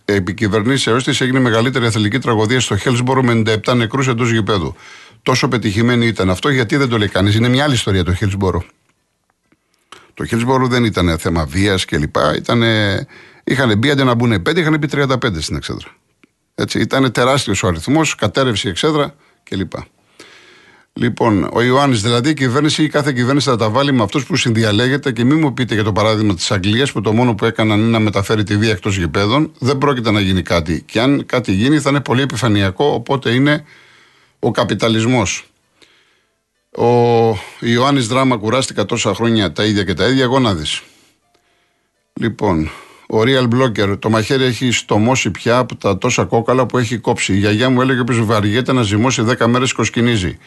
επικυβερνήσεω 0.06 0.98
της 0.98 1.22
έγινε 1.22 1.40
μεγαλύτερη 1.40 1.86
αθλητική 1.86 2.20
τραγωδία 2.20 2.60
στο 2.60 2.78
Χέλσμπορο 2.78 3.24
με 3.24 3.42
97 3.66 3.76
νεκρούς 3.76 4.08
εντός 4.08 4.32
γηπέδου. 4.32 4.76
Τόσο 5.24 5.48
πετυχημένη 5.48 6.06
ήταν 6.06 6.30
αυτό, 6.30 6.50
γιατί 6.50 6.78
δεν 6.78 6.90
το 6.90 6.98
λέει 6.98 7.08
κανείς. 7.08 7.36
Είναι 7.36 7.48
μια 7.48 7.64
άλλη 7.64 7.74
ιστορία 7.74 8.04
το 8.04 8.14
Χέλσμπορο. 8.14 8.64
Το 10.14 10.26
Χέλσμπορο 10.26 10.68
δεν 10.68 10.84
ήταν 10.84 11.18
θέμα 11.18 11.46
βίας 11.46 11.86
κλπ. 11.86 12.16
Ήταν 12.36 12.64
Είχαν 13.44 13.78
μπει 13.78 13.90
αντί 13.90 14.04
να 14.04 14.14
μπουν 14.14 14.34
5, 14.34 14.58
είχαν 14.58 14.78
μπει 14.80 14.88
35 14.92 15.42
στην 15.42 15.56
εξέδρα. 15.56 15.88
Έτσι, 16.56 16.80
ήταν 16.80 17.12
τεράστιος 17.12 17.64
ο 17.64 17.68
αριθμός, 17.68 18.16
κατέρευσε 18.16 18.68
η 18.68 18.72
εξέδρα 18.72 19.16
κλπ. 19.44 19.72
Λοιπόν, 20.94 21.50
ο 21.54 21.62
Ιωάννης, 21.62 22.02
δηλαδή 22.02 22.30
η 22.30 22.34
κυβέρνηση 22.34 22.84
ή 22.84 22.88
κάθε 22.88 23.14
κυβέρνηση 23.14 23.50
θα 23.50 23.56
τα 23.56 23.70
βάλει 23.70 23.94
με 23.94 24.04
αυτούς 24.04 24.26
που 24.26 24.36
συνδιαλέγεται 24.36 25.12
και 25.12 25.24
μην 25.24 25.40
μου 25.40 25.54
πείτε 25.54 25.74
για 25.74 25.84
το 25.84 25.92
παράδειγμα 25.92 26.36
της 26.36 26.52
Αγγλίας 26.52 26.92
που 26.92 27.02
το 27.02 27.14
μόνο 27.14 27.36
που 27.36 27.46
έκαναν 27.46 27.80
είναι 27.80 27.90
να 27.90 28.00
μεταφέρει 28.00 28.44
τη 28.44 28.58
βία 28.58 28.72
εκτός 28.72 28.98
γηπέδων. 28.98 29.52
Δεν 29.60 29.78
πρόκειται 29.78 30.12
να 30.12 30.20
γίνει 30.20 30.42
κάτι. 30.42 30.84
Και 30.86 31.00
αν 31.00 31.26
κάτι 31.26 31.52
γίνει 31.52 31.80
θα 31.80 31.90
είναι 31.90 32.02
πολύ 32.02 32.22
επιφανειακό, 32.22 32.86
οπότε 32.86 33.32
είναι 33.32 33.64
ο 34.40 34.52
καπιταλισμός. 34.52 35.53
Ο 36.78 36.88
Ιωάννης 37.60 38.08
Δράμα 38.08 38.38
κουράστηκα 38.38 38.86
τόσα 38.86 39.14
χρόνια 39.14 39.52
τα 39.52 39.66
ίδια 39.66 39.84
και 39.84 39.94
τα 39.94 40.08
ίδια, 40.08 40.24
εγώ 40.24 40.40
να 40.40 40.54
δεις. 40.54 40.82
Λοιπόν, 42.14 42.70
ο 43.08 43.20
Real 43.22 43.48
Blocker. 43.54 44.00
Το 44.00 44.10
μαχαίρι 44.10 44.44
έχει 44.44 44.72
στομώσει 44.72 45.32
πια 45.32 45.58
από 45.58 45.76
τα 45.76 45.98
τόσα 45.98 46.26
κόκαλα 46.26 46.66
που 46.66 46.78
έχει 46.78 46.98
κόψει. 46.98 47.34
Η 47.34 47.38
γιαγιά 47.38 47.70
μου 47.70 47.82
έλεγε 47.82 48.04
πω 48.04 48.26
βαριέται 48.26 48.74
να 48.74 48.82
ζυμώσει 48.82 49.24
10 49.38 49.46
μέρες 49.46 49.74
κοσκινίζει. 49.74 50.38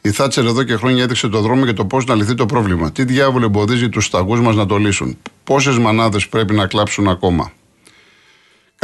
Η 0.00 0.10
Θάτσερ 0.10 0.44
εδώ 0.44 0.62
και 0.62 0.76
χρόνια 0.76 1.02
έδειξε 1.02 1.28
το 1.28 1.40
δρόμο 1.40 1.64
για 1.64 1.74
το 1.74 1.84
πώς 1.84 2.04
να 2.04 2.14
λυθεί 2.14 2.34
το 2.34 2.46
πρόβλημα. 2.46 2.92
Τι 2.92 3.04
διάβολο 3.04 3.44
εμποδίζει 3.44 3.88
τους 3.88 4.04
σταγούς 4.04 4.40
μας 4.40 4.56
να 4.56 4.66
το 4.66 4.76
λύσουν. 4.76 5.18
Πόσες 5.44 5.78
μανάδες 5.78 6.28
πρέπει 6.28 6.54
να 6.54 6.66
κλάψουν 6.66 7.08
ακόμα. 7.08 7.52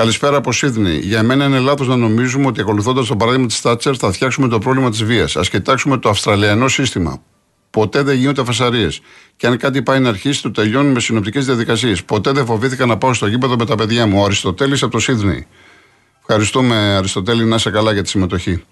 Καλησπέρα 0.00 0.36
από 0.36 0.50
Σίδνey. 0.52 1.00
Για 1.00 1.22
μένα 1.22 1.44
είναι 1.44 1.58
λάθος 1.58 1.88
να 1.88 1.96
νομίζουμε 1.96 2.46
ότι 2.46 2.60
ακολουθώντας 2.60 3.06
το 3.06 3.16
παράδειγμα 3.16 3.46
της 3.46 3.60
Θάτσερ 3.60 3.94
θα 3.98 4.12
φτιάξουμε 4.12 4.48
το 4.48 4.58
πρόβλημα 4.58 4.90
της 4.90 5.04
βίας. 5.04 5.36
Α 5.36 5.40
κοιτάξουμε 5.40 5.98
το 5.98 6.08
Αυστραλιανό 6.08 6.68
σύστημα. 6.68 7.22
Ποτέ 7.70 8.02
δεν 8.02 8.16
γίνονται 8.16 8.44
φασαρίες. 8.44 9.00
Και 9.36 9.46
αν 9.46 9.56
κάτι 9.56 9.82
πάει 9.82 10.00
να 10.00 10.08
αρχίσει, 10.08 10.42
το 10.42 10.50
τελειώνουν 10.50 10.92
με 10.92 11.00
συνοπτικές 11.00 11.46
διαδικασίες. 11.46 12.04
Ποτέ 12.04 12.32
δεν 12.32 12.46
φοβήθηκα 12.46 12.86
να 12.86 12.96
πάω 12.98 13.14
στο 13.14 13.26
γήπεδο 13.26 13.56
με 13.56 13.66
τα 13.66 13.74
παιδιά 13.74 14.06
μου. 14.06 14.20
Ο 14.20 14.24
Αριστοτέλης 14.24 14.82
από 14.82 14.98
το 14.98 15.04
Σίδνey. 15.08 15.44
Ευχαριστούμε, 16.20 16.76
Αριστοτέλη, 16.76 17.44
να 17.44 17.54
είσαι 17.54 17.70
καλά 17.70 17.92
για 17.92 18.02
τη 18.02 18.08
συμμετοχή. 18.08 18.64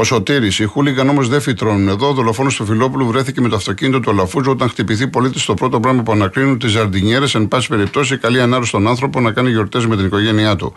Ο 0.00 0.04
Σωτήρης, 0.04 0.58
οι 0.58 0.64
χούλιγκαν 0.64 1.08
όμως 1.08 1.28
δεν 1.28 1.40
φυτρώνουν 1.40 1.88
εδώ. 1.88 2.08
Ο 2.08 2.12
δολοφόνος 2.12 2.56
του 2.56 2.66
Φιλόπουλου 2.66 3.06
βρέθηκε 3.06 3.40
με 3.40 3.48
το 3.48 3.56
αυτοκίνητο 3.56 4.00
του 4.00 4.10
Αλαφούζου 4.10 4.50
όταν 4.50 4.68
χτυπηθεί 4.68 5.08
πολίτης 5.08 5.42
στο 5.42 5.54
πρώτο 5.54 5.80
πράγμα 5.80 6.02
που 6.02 6.12
ανακρίνουν 6.12 6.58
τις 6.58 6.70
ζαρντινιέρες. 6.70 7.34
Εν 7.34 7.48
πάση 7.48 7.68
περιπτώσει, 7.68 8.18
καλή 8.18 8.40
ανάρρωση 8.40 8.68
στον 8.68 8.88
άνθρωπο 8.88 9.20
να 9.20 9.32
κάνει 9.32 9.50
γιορτές 9.50 9.86
με 9.86 9.96
την 9.96 10.04
οικογένειά 10.04 10.56
του. 10.56 10.74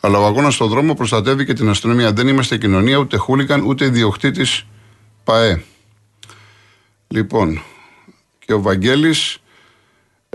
Αλλά 0.00 0.18
ο 0.18 0.24
αγώνας 0.24 0.54
στον 0.54 0.68
δρόμο 0.68 0.94
προστατεύει 0.94 1.44
και 1.44 1.52
την 1.52 1.68
αστυνομία. 1.68 2.12
Δεν 2.12 2.28
είμαστε 2.28 2.58
κοινωνία, 2.58 2.96
ούτε 2.96 3.16
χούλιγκαν, 3.16 3.62
ούτε 3.62 3.84
ιδιοκτήτης 3.84 4.66
ΠαΕ. 5.24 5.62
Λοιπόν, 7.08 7.62
και 8.38 8.52
ο 8.52 8.60
Βαγγέλης 8.60 9.38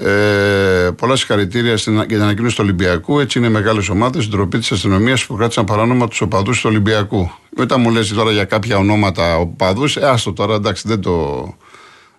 ε, 0.02 0.90
πολλά 0.98 1.16
συγχαρητήρια 1.16 1.78
στην, 1.78 1.94
για 1.94 2.06
την 2.06 2.22
ανακοίνωση 2.22 2.56
του 2.56 2.62
Ολυμπιακού. 2.64 3.20
Έτσι 3.20 3.40
είναι 3.40 3.50
μεγάλες 3.50 3.90
ομάδες. 3.90 4.28
Ντροπή 4.28 4.58
της 4.58 4.72
αστυνομίας 4.72 5.26
που 5.26 5.36
κράτησαν 5.36 5.66
παράνομα 5.66 6.08
τους 6.08 6.22
οπαδούς 6.22 6.62
του 6.62 6.70
Ολυμπιακού. 6.70 7.32
Μετά 7.58 7.78
μου 7.78 7.92
λες 7.92 8.14
τώρα 8.14 8.32
για 8.32 8.46
κάποια 8.46 8.78
ονόματα 8.78 9.38
οπαδούς. 9.38 9.96
Ε, 9.96 10.06
άστο 10.06 10.34
τώρα, 10.34 10.56
εντάξει, 10.56 10.88
δεν 10.88 11.02
το, 11.02 11.48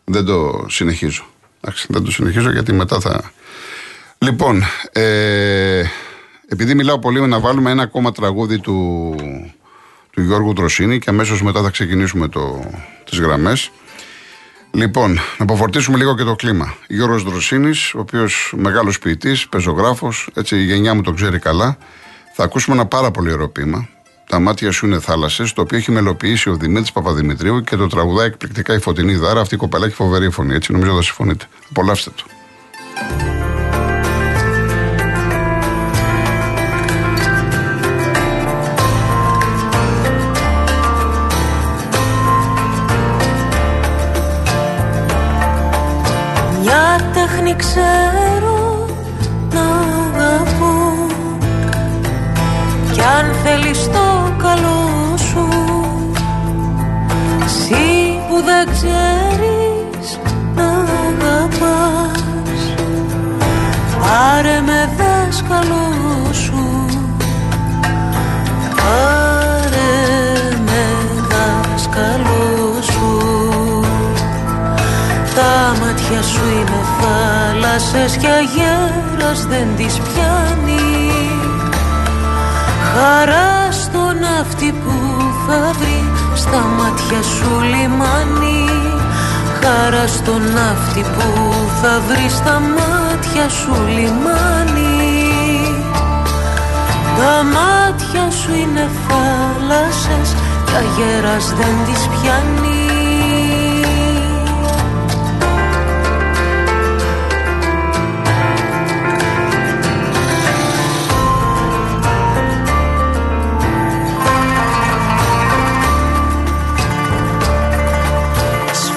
δεν 0.05 0.25
το 0.25 0.67
συνεχίζω. 0.69 1.25
Εντάξει, 1.61 1.87
δεν 1.91 2.05
το 2.05 2.11
συνεχίζω 2.11 2.51
γιατί 2.51 2.73
μετά 2.73 3.01
θα. 3.01 3.33
Λοιπόν, 4.19 4.63
ε, 4.93 5.83
επειδή 6.49 6.75
μιλάω 6.75 6.99
πολύ 6.99 7.21
να 7.21 7.41
βάλουμε 7.41 7.71
ένα 7.71 7.83
ακόμα 7.83 8.13
τραγούδι 8.13 8.59
του, 8.59 9.15
του 10.11 10.23
Γιώργου 10.23 10.53
Τροσίνη 10.53 10.99
και 10.99 11.11
αμέσως 11.11 11.43
μετά 11.43 11.63
θα 11.63 11.71
ξεκινήσουμε 11.71 12.29
τις 13.05 13.19
γραμμές. 13.19 13.71
Λοιπόν, 14.73 15.13
να 15.13 15.21
αποφορτήσουμε 15.39 15.97
λίγο 15.97 16.15
και 16.15 16.23
το 16.23 16.35
κλίμα. 16.35 16.75
Γιώργος 16.89 17.23
Δροσίνης, 17.23 17.95
ο 17.95 17.99
οποίος 17.99 18.53
μεγάλος 18.57 18.99
ποιητής, 18.99 19.49
πεζογράφος, 19.49 20.29
έτσι 20.35 20.57
η 20.57 20.65
γενιά 20.65 20.95
μου 20.95 21.03
το 21.03 21.13
ξέρει 21.13 21.39
καλά. 21.39 21.77
Θα 22.35 22.45
ακούσουμε 22.45 22.77
ένα 22.77 22.87
πάρα 22.87 23.11
πολύ 23.11 23.33
ωραίο 23.33 23.49
ποίημα. 23.49 23.89
Τα 24.29 24.39
μάτια 24.39 24.73
σου 24.73 24.87
είναι 24.87 25.01
θάλασσες, 25.01 25.53
το 25.53 25.61
οποίο 25.61 25.79
έχει 25.79 25.91
μελοποιήσει 25.91 26.51
ο 26.51 26.55
Δημήτρης 26.55 26.93
Παπαδημητρίου 26.93 27.61
και 27.61 27.77
το 27.77 27.87
τραγουδάει 27.87 28.27
εκπληκτικά 28.27 28.75
η 28.75 28.79
φωτεινή 28.79 29.15
δάρα. 29.15 29.41
Αυτή 29.41 29.55
η 29.55 29.59
κοπελά 29.59 29.87
έχει 29.87 29.95
φοβερή 29.95 30.31
φωνή, 30.31 30.55
έτσι 30.55 30.73
νομίζω 30.73 30.95
θα 30.95 31.03
συμφωνείτε. 31.03 31.45
Απολαύστε 31.71 32.11
το. 32.17 32.25
Ξέρω 47.57 48.30
θάλασσες 77.81 78.17
και 78.17 78.27
αγέρας 78.27 79.47
δεν 79.47 79.69
τις 79.77 79.95
πιάνει. 79.95 81.11
Χαρά 82.93 83.73
στον 83.73 84.17
αυτή 84.41 84.73
που 84.73 84.95
θα 85.47 85.73
βρει 85.79 86.03
στα 86.35 86.61
μάτια 86.79 87.23
σου 87.23 87.61
λιμάνι. 87.61 88.65
Χαρά 89.61 90.07
στον 90.07 90.43
αυτή 90.71 91.01
που 91.01 91.55
θα 91.83 92.01
βρει 92.09 92.29
στα 92.29 92.61
μάτια 92.77 93.49
σου 93.49 93.75
λιμάνι. 93.87 94.99
Τα 97.19 97.45
μάτια 97.55 98.31
σου 98.31 98.55
είναι 98.55 98.89
θάλασσες 99.07 100.35
και 100.65 100.77
αγέρας 100.77 101.55
δεν 101.59 101.75
τις 101.87 102.09
πιάνει 102.09 102.80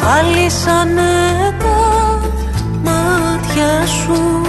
Σβάλισανε 0.04 1.56
τα 1.60 2.20
μάτια 2.84 3.86
σου. 3.86 4.42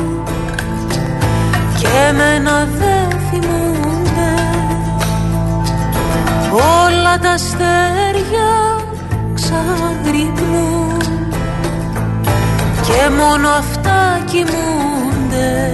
Και 1.78 1.86
εμένα 2.08 2.68
δεν 2.78 3.20
θυμούνται 3.30 4.34
όλα 6.52 7.18
τα 7.18 7.30
αστέρια 7.30 8.52
ξαγρυπνούν. 9.34 10.98
Και 12.82 13.10
μόνο 13.18 13.48
αυτά 13.48 14.20
κοιμούνται 14.30 15.70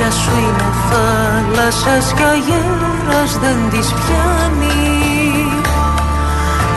μάτια 0.00 0.18
σου 0.20 0.30
είναι 0.38 0.68
θάλασσας 0.90 2.12
και 2.12 2.22
αγέρας 2.22 3.38
δεν 3.42 3.58
τις 3.70 3.88
πιάνει. 4.00 4.90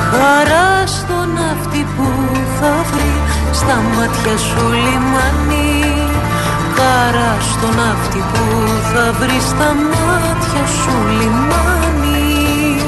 Χαράς 0.09 0.91
στον 0.91 1.31
αυτή 1.51 1.85
που 1.95 2.07
θα 2.59 2.73
βρει 2.91 3.13
στα 3.51 3.77
μάτια 3.95 4.37
σου 4.37 4.65
λιμάνι. 4.83 5.71
Χαράς 6.75 7.45
στον 7.53 7.77
αυτή 7.91 8.21
που 8.31 8.45
θα 8.93 9.05
βρει 9.19 9.39
στα 9.49 9.69
μάτια 9.91 10.65
σου 10.79 10.95
λιμάνι. 11.17 12.81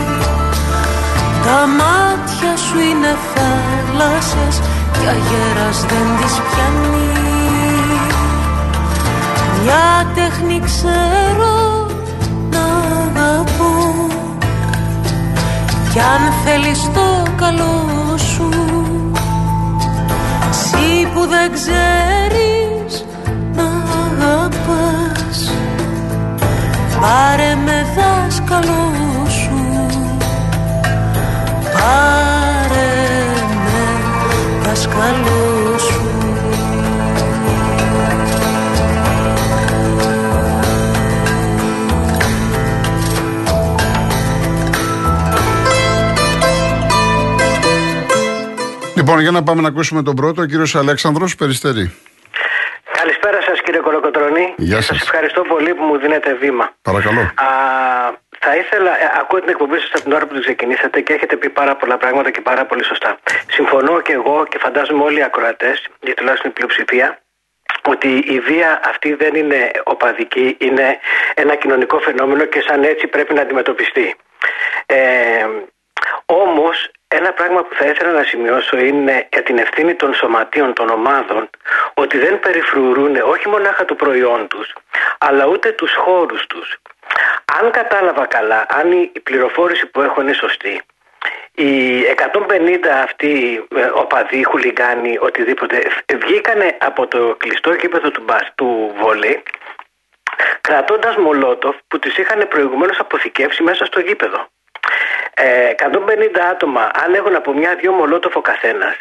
Τα 1.46 1.60
μάτια 1.80 2.54
σου 2.66 2.78
είναι 2.90 3.14
θάλασσας 3.34 4.56
και 4.92 5.08
αγέρας 5.16 5.78
δεν 5.90 6.08
τις 6.20 6.36
πιάνει 6.48 7.05
μια 10.56 10.62
τέχνη 10.62 10.62
ξέρω 10.66 11.88
να 12.50 12.64
αγαπώ. 13.04 14.08
Κι 15.92 16.00
αν 16.00 16.34
θέλεις 16.46 16.82
το 16.94 17.32
καλό 17.36 18.18
σου 18.18 18.50
Εσύ 20.50 21.08
που 21.14 21.28
δεν 21.28 21.52
ξέρεις 21.54 23.06
να 23.56 23.64
αγαπάς 24.06 25.52
Πάρε 27.02 27.56
με 27.66 27.86
δάσκαλο 27.96 28.92
σου. 29.28 29.88
Πάρε 31.74 32.94
με 33.66 33.80
δάσκαλο 34.64 35.55
Λοιπόν, 49.08 49.20
για 49.20 49.32
να 49.32 49.44
πάμε 49.44 49.62
να 49.62 49.68
ακούσουμε 49.68 50.02
τον 50.04 50.16
πρώτο, 50.16 50.42
ο 50.42 50.46
κύριος 50.46 50.76
Αλέξανδρος 50.76 51.36
Περιστερή. 51.36 51.94
Καλησπέρα 52.92 53.42
σας, 53.42 53.62
κύριε 53.62 53.80
Κολοκοτρονή. 53.80 54.54
Γεια 54.58 54.82
σας. 54.82 55.02
ευχαριστώ 55.02 55.42
πολύ 55.42 55.74
που 55.74 55.84
μου 55.84 55.98
δίνετε 55.98 56.34
βήμα. 56.34 56.74
Παρακαλώ. 56.82 57.20
Α, 57.20 57.48
θα 58.40 58.56
ήθελα, 58.56 58.92
ε, 59.02 59.12
ακούω 59.20 59.40
την 59.40 59.50
εκπομπή 59.50 59.78
σας 59.78 59.90
από 59.94 60.02
την 60.04 60.12
ώρα 60.12 60.26
που 60.28 60.34
την 60.34 60.42
ξεκινήσατε 60.42 61.02
και 61.02 61.14
έχετε 61.14 61.36
πει 61.36 61.50
πάρα 61.50 61.76
πολλά 61.76 61.98
πράγματα 61.98 62.32
και 62.32 62.42
πάρα 62.42 62.66
πολύ 62.66 62.84
σωστά. 62.86 63.18
Συμφωνώ 63.50 64.02
και 64.02 64.14
εγώ 64.14 64.46
και 64.50 64.58
φαντάζομαι 64.60 65.04
όλοι 65.04 65.20
οι 65.20 65.24
ακροατές, 65.24 65.88
για 66.02 66.14
τουλάχιστον 66.14 66.50
η 66.50 66.54
πλειοψηφία, 66.54 67.20
ότι 67.84 68.08
η 68.08 68.40
βία 68.40 68.82
αυτή 68.86 69.14
δεν 69.14 69.36
είναι 69.36 69.72
οπαδική, 69.84 70.58
είναι 70.60 70.98
ένα 71.34 71.56
κοινωνικό 71.56 72.00
φαινόμενο 72.00 72.46
και 72.46 72.64
σαν 72.68 72.84
έτσι 72.84 73.08
πρέπει 73.08 73.34
να 73.34 73.42
αντιμετωπιστεί. 73.42 74.16
Ε, 74.86 75.46
όμως 76.26 76.90
ένα 77.16 77.32
πράγμα 77.34 77.64
που 77.64 77.76
θα 77.76 77.86
ήθελα 77.86 78.12
να 78.12 78.24
σημειώσω 78.24 78.78
είναι 78.78 79.28
για 79.34 79.44
την 79.44 79.58
ευθύνη 79.58 79.94
των 79.96 80.14
σωματείων, 80.14 80.74
των 80.74 80.90
ομάδων, 80.90 81.50
ότι 81.94 82.18
δεν 82.18 82.40
περιφρουρούν 82.40 83.16
όχι 83.16 83.48
μονάχα 83.48 83.86
το 83.86 83.96
προϊόν 83.96 84.48
τους, 84.48 84.74
αλλά 85.18 85.46
ούτε 85.46 85.72
τους 85.72 85.94
χώρους 85.94 86.48
τους. 86.48 86.78
Αν 87.62 87.72
κατάλαβα 87.72 88.26
καλά, 88.26 88.66
αν 88.70 88.92
η 88.92 89.20
πληροφόρηση 89.24 89.86
που 89.86 90.02
έχω 90.02 90.22
είναι 90.22 90.34
σωστή, 90.34 90.82
οι 91.56 92.02
150 92.34 92.88
αυτοί 93.04 93.66
ε, 93.76 93.86
οπαδοί, 93.86 94.44
χουλιγκάνοι, 94.44 95.18
οτιδήποτε, 95.20 95.88
βγήκανε 96.26 96.78
από 96.80 97.08
το 97.08 97.36
κλειστό 97.38 97.74
γήπεδο 97.74 98.12
του, 98.12 98.22
μπας, 98.26 98.52
του 98.56 98.94
βολή, 98.98 99.44
κρατώντας 100.62 101.16
μολότοφ 101.16 101.76
που 101.88 102.00
τις 102.00 102.18
είχαν 102.18 102.48
προηγουμένως 102.48 103.00
αποθηκεύσει 103.00 103.64
μέσα 103.64 103.86
στο 103.86 104.00
γήπεδο. 104.00 104.48
150 105.36 106.36
ε, 106.36 106.50
άτομα, 106.52 106.92
αν 107.06 107.14
έχουν 107.14 107.36
από 107.36 107.54
μια-δυο 107.54 107.92
μολότοφο 107.92 108.42
καθένας, 108.42 108.96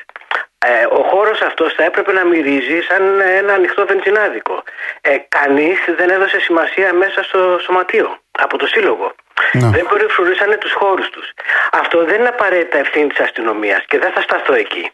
ε, 0.59 0.87
ο 0.91 1.03
χώρος 1.03 1.41
αυτός 1.41 1.75
θα 1.75 1.85
έπρεπε 1.85 2.12
να 2.12 2.25
μυρίζει 2.25 2.81
σαν 2.81 3.21
ένα 3.21 3.53
ανοιχτό 3.53 3.87
βενζινάδικο. 3.87 4.62
Ε, 5.00 5.17
κανείς 5.29 5.79
δεν 5.97 6.11
έδωσε 6.11 6.41
σημασία 6.41 6.93
μέσα 6.93 7.23
στο 7.23 7.59
σωματείο, 7.59 8.19
από 8.31 8.59
το 8.59 8.67
σύλλογο. 8.67 9.14
Ναι. 9.53 9.69
Δεν 9.69 9.87
περιφρουρήσανε 9.88 10.57
τους 10.57 10.73
χώρους 10.73 11.09
τους. 11.11 11.33
Αυτό 11.73 12.05
δεν 12.05 12.19
είναι 12.19 12.29
απαραίτητα 12.29 12.79
ευθύνη 12.79 13.07
της 13.07 13.21
αστυνομίας 13.21 13.85
και 13.88 13.99
δεν 13.99 14.12
θα 14.12 14.21
σταθώ 14.21 14.55
εκεί. 14.55 14.93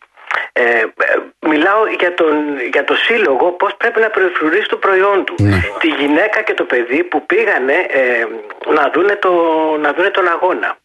Ε, 0.52 0.62
ε, 0.62 0.86
μιλάω 1.40 1.86
για, 1.98 2.14
τον, 2.14 2.34
για 2.72 2.84
το 2.84 2.94
σύλλογο 2.94 3.50
πώς 3.50 3.76
πρέπει 3.76 4.00
να 4.00 4.10
περιφρουρήσει 4.10 4.68
το 4.68 4.76
προϊόν 4.76 5.24
του. 5.24 5.34
Ναι. 5.38 5.60
Τη 5.80 5.88
γυναίκα 5.88 6.42
και 6.42 6.54
το 6.54 6.64
παιδί 6.64 7.04
που 7.04 7.26
πήγανε 7.26 7.86
ε, 7.88 8.26
να, 8.66 8.90
δούνε 8.94 9.16
το, 9.16 9.32
να 9.80 9.92
δούνε 9.92 10.10
τον 10.10 10.28
αγώνα. 10.28 10.76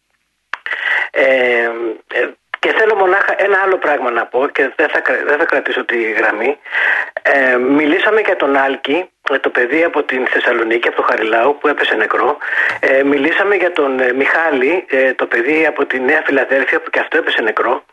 Ε, 1.18 1.70
ε, 2.14 2.28
και 2.58 2.72
θέλω 2.78 2.94
μονάχα 2.94 3.34
ένα 3.36 3.58
άλλο 3.64 3.78
πράγμα 3.78 4.10
να 4.10 4.26
πω 4.26 4.48
και 4.48 4.72
δεν 4.76 4.88
θα, 4.88 5.02
δεν 5.26 5.38
θα 5.38 5.44
κρατήσω 5.44 5.84
τη 5.84 6.12
γραμμή. 6.12 6.58
Ε, 7.22 7.56
μιλήσαμε 7.56 8.20
για 8.20 8.36
τον 8.36 8.56
Άλκη, 8.56 9.10
το 9.40 9.50
παιδί 9.50 9.84
από 9.84 10.02
την 10.02 10.26
Θεσσαλονίκη, 10.26 10.88
από 10.88 10.96
το 10.96 11.02
Χαριλάου 11.02 11.58
που 11.60 11.68
έπεσε 11.68 11.94
νεκρό. 11.94 12.36
Ε, 12.80 13.02
μιλήσαμε 13.02 13.54
για 13.54 13.72
τον 13.72 14.00
ε, 14.00 14.12
Μιχάλη, 14.12 14.86
το 15.16 15.26
παιδί 15.26 15.66
από 15.66 15.86
τη 15.86 16.00
Νέα 16.00 16.22
Φιλαδέλφια 16.24 16.80
που 16.80 16.90
και 16.90 17.00
αυτό 17.00 17.16
έπεσε 17.16 17.42
νεκρό. 17.42 17.84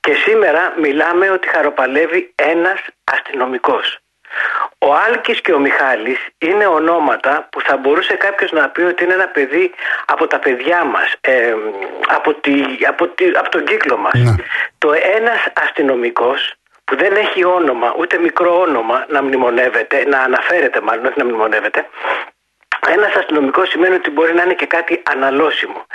Και 0.00 0.14
σήμερα 0.14 0.74
μιλάμε 0.76 1.30
ότι 1.30 1.48
χαροπαλεύει 1.48 2.32
ένας 2.34 2.80
αστυνομικός. 3.04 3.98
Ο 4.78 4.94
Άλκης 4.94 5.40
και 5.40 5.52
ο 5.52 5.58
Μιχάλης 5.58 6.18
είναι 6.38 6.66
ονόματα 6.66 7.48
που 7.50 7.60
θα 7.60 7.76
μπορούσε 7.76 8.14
κάποιος 8.14 8.52
να 8.52 8.68
πει 8.68 8.82
ότι 8.82 9.04
είναι 9.04 9.12
ένα 9.12 9.28
παιδί 9.28 9.70
από 10.06 10.26
τα 10.26 10.38
παιδιά 10.38 10.84
μας, 10.84 11.14
ε, 11.20 11.54
από, 12.08 12.34
τη, 12.34 12.64
από, 12.88 13.06
τη, 13.08 13.24
από 13.24 13.48
τον 13.48 13.64
κύκλο 13.64 13.96
μας. 13.96 14.12
Ναι. 14.14 14.34
Το 14.78 14.92
ένας 15.16 15.40
αστυνομικός 15.54 16.54
που 16.84 16.96
δεν 16.96 17.16
έχει 17.16 17.44
όνομα, 17.44 17.94
ούτε 17.98 18.18
μικρό 18.18 18.60
όνομα 18.60 19.06
να 19.08 19.22
μνημονεύεται, 19.22 20.04
να 20.08 20.18
αναφέρεται 20.18 20.80
μάλλον, 20.80 21.06
όχι 21.06 21.18
να 21.18 21.24
μνημονεύεται, 21.24 21.86
ένας 22.86 23.14
αστυνομικός 23.14 23.68
σημαίνει 23.68 23.94
ότι 23.94 24.10
μπορεί 24.10 24.34
να 24.34 24.42
είναι 24.42 24.54
και 24.54 24.66
κάτι 24.66 25.02
αναλώσιμο. 25.10 25.86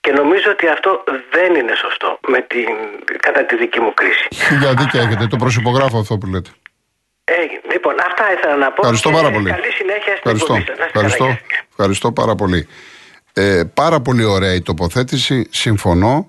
Και 0.00 0.12
νομίζω 0.12 0.50
ότι 0.50 0.66
αυτό 0.68 1.04
δεν 1.30 1.54
είναι 1.54 1.74
σωστό 1.74 2.18
με 2.28 2.40
την, 2.40 2.68
κατά 3.20 3.44
τη 3.44 3.56
δική 3.56 3.80
μου 3.80 3.94
κρίση. 3.94 4.28
Για 4.60 4.74
δίκαια 4.74 5.02
έχετε, 5.02 5.26
το 5.26 5.36
προσυπογράφω 5.36 5.98
αυτό 5.98 6.18
που 6.18 6.26
λέτε. 6.26 6.50
Έγινε. 7.38 7.60
Λοιπόν, 7.72 7.94
αυτά 8.08 8.32
ήθελα 8.32 8.56
να 8.56 8.72
πω. 8.72 8.80
Ευχαριστώ 8.80 9.10
πάρα 9.10 9.30
πολύ. 9.30 9.50
Καλή 9.50 9.72
συνέχεια 9.72 10.16
στην 10.16 10.30
Ευχαριστώ. 10.30 10.54
Ευχαριστώ. 10.86 11.38
Ευχαριστώ 11.70 12.12
πάρα 12.12 12.34
πολύ. 12.34 12.66
Ε, 13.32 13.62
πάρα 13.74 14.00
πολύ 14.00 14.24
ωραία 14.24 14.54
η 14.54 14.60
τοποθέτηση. 14.60 15.48
Συμφωνώ. 15.50 16.26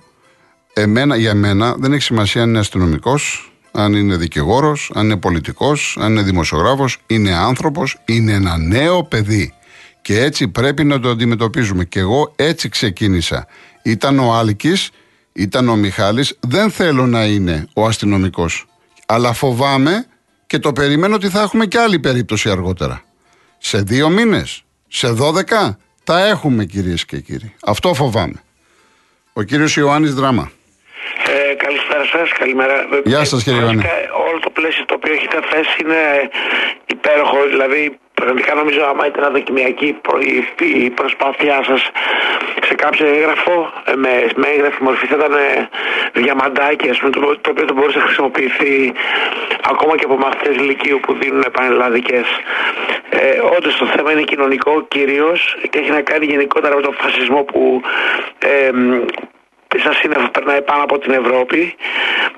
Εμένα, 0.74 1.16
για 1.16 1.34
μένα 1.34 1.76
δεν 1.78 1.94
έχει 1.94 2.02
σημασία 2.02 2.42
αν 2.42 2.50
είναι 2.50 2.60
αστυνομικός, 2.60 3.52
αν 3.72 3.94
είναι 3.94 4.16
δικηγόρος, 4.16 4.92
αν 4.94 5.06
είναι 5.06 5.18
πολιτικός, 5.18 5.98
αν 6.00 6.12
είναι 6.12 6.22
δημοσιογράφος. 6.22 6.98
Είναι 7.08 7.36
άνθρωπος, 7.36 7.98
είναι 8.06 8.34
ένα 8.34 8.58
νέο 8.58 9.04
παιδί. 9.04 9.54
Και 10.02 10.22
έτσι 10.22 10.48
πρέπει 10.48 10.84
να 10.84 11.00
το 11.00 11.10
αντιμετωπίζουμε. 11.10 11.84
Και 11.84 12.00
εγώ 12.00 12.34
έτσι 12.36 12.70
ξεκίνησα. 12.70 13.48
Ήταν 13.84 14.20
ο 14.20 14.34
Άλκης, 14.34 14.90
ήταν 15.34 15.70
ο 15.70 15.76
Μιχάλης. 15.76 16.38
Δεν 16.40 16.72
θέλω 16.72 17.06
να 17.06 17.26
είναι 17.26 17.68
ο 17.74 17.86
αστυνομικός. 17.86 18.66
Αλλά 19.06 19.34
φοβάμαι 19.34 20.06
και 20.52 20.60
το 20.60 20.74
περιμένω 20.74 21.16
ότι 21.16 21.30
θα 21.30 21.42
έχουμε 21.42 21.66
και 21.66 21.80
άλλη 21.80 22.00
περίπτωση 22.00 22.50
αργότερα. 22.50 23.02
Σε 23.58 23.78
δύο 23.82 24.10
μήνες, 24.10 24.64
σε 24.88 25.08
δώδεκα, 25.08 25.78
τα 26.04 26.26
έχουμε 26.28 26.66
κυρίες 26.66 27.06
και 27.06 27.20
κύριοι. 27.20 27.56
Αυτό 27.66 27.94
φοβάμαι. 27.94 28.44
Ο 29.34 29.42
κύριος 29.42 29.76
Ιωάννης 29.76 30.14
Δράμα. 30.14 30.52
Ε, 31.28 31.54
καλησπέρα 31.54 32.06
σας, 32.12 32.30
καλημέρα. 32.40 32.74
Γεια 33.06 33.24
σας 33.24 33.44
κύριε 33.44 33.60
Ιωάννη. 33.60 33.84
Όλο 34.28 34.40
το 34.40 34.50
πλαίσιο 34.50 34.86
το 34.86 34.94
οποίο 34.94 35.14
έχετε 35.14 35.40
θέσει 35.52 35.76
είναι 35.84 36.30
υπέροχο. 36.86 37.38
Δηλαδή 37.50 38.00
Πραγματικά 38.22 38.54
νομίζω 38.56 38.82
άμα 38.84 39.08
ήταν 39.08 39.24
αδοκιμιακή 39.24 39.96
η 40.58 40.90
προσπάθειά 40.90 41.64
σας 41.64 41.82
σε 42.68 42.74
κάποιο 42.76 43.06
έγγραφο, 43.08 43.74
ε, 43.86 43.96
με, 43.96 44.28
με 44.36 44.48
έγγραφη 44.48 44.84
μορφή 44.84 45.06
θα 45.06 45.16
ήταν 45.16 45.34
ε, 45.34 45.70
διαμαντάκι, 46.14 46.90
ας 46.90 46.98
πούμε, 46.98 47.12
το, 47.12 47.20
το 47.42 47.50
οποίο 47.50 47.66
θα 47.68 47.74
μπορούσε 47.74 47.98
να 47.98 48.04
χρησιμοποιηθεί 48.04 48.94
ακόμα 49.72 49.96
και 49.98 50.06
από 50.06 50.18
μαθητές 50.18 50.58
λυκείου 50.58 51.00
που 51.00 51.14
δίνουν 51.14 51.46
πανελλαδικές. 51.52 52.28
Ε, 53.10 53.40
Όντως 53.56 53.78
το 53.78 53.86
θέμα 53.86 54.12
είναι 54.12 54.22
κοινωνικό 54.22 54.86
κυρίως 54.88 55.58
και 55.70 55.80
έχει 55.80 55.90
να 55.90 56.02
κάνει 56.02 56.26
γενικότερα 56.26 56.76
με 56.76 56.82
τον 56.82 56.94
φασισμό 56.94 57.44
που 57.44 57.82
ε, 58.40 58.72
σαν 59.84 59.94
σύννεφο 59.94 60.30
περνάει 60.30 60.62
πάνω 60.62 60.84
από 60.84 61.00
την 61.00 61.12
Ευρώπη 61.12 61.76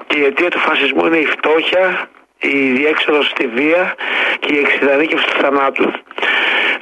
και 0.07 0.17
η 0.19 0.23
αιτία 0.23 0.49
του 0.49 0.59
φασισμού 0.59 1.05
είναι 1.05 1.17
η 1.17 1.25
φτώχεια, 1.25 2.09
η 2.39 2.69
διέξοδος 2.71 3.25
στη 3.27 3.47
βία 3.47 3.95
και 4.45 4.53
η 4.55 4.59
εξειδανίκευση 4.59 5.25
του 5.25 5.37
θανάτους. 5.41 5.93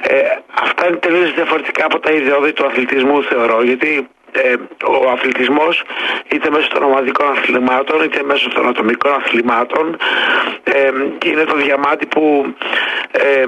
Ε, 0.00 0.16
αυτά 0.62 0.86
είναι 0.86 0.96
τελείως 0.96 1.34
διαφορετικά 1.34 1.84
από 1.84 1.98
τα 1.98 2.10
ιδεώδη 2.10 2.52
του 2.52 2.66
αθλητισμού 2.66 3.22
θεωρώ 3.22 3.62
γιατί 3.62 4.08
ε, 4.32 4.54
ο 4.84 5.10
αθλητισμός 5.10 5.82
είτε 6.32 6.50
μέσω 6.50 6.68
των 6.68 6.82
ομαδικών 6.82 7.26
αθλημάτων 7.30 8.04
είτε 8.04 8.22
μέσω 8.22 8.48
των 8.48 8.68
ατομικών 8.68 9.12
αθλημάτων 9.12 9.96
ε, 10.64 10.90
είναι 11.24 11.44
το 11.44 11.56
διαμάτι 11.56 12.06
που 12.06 12.54
ε, 13.10 13.44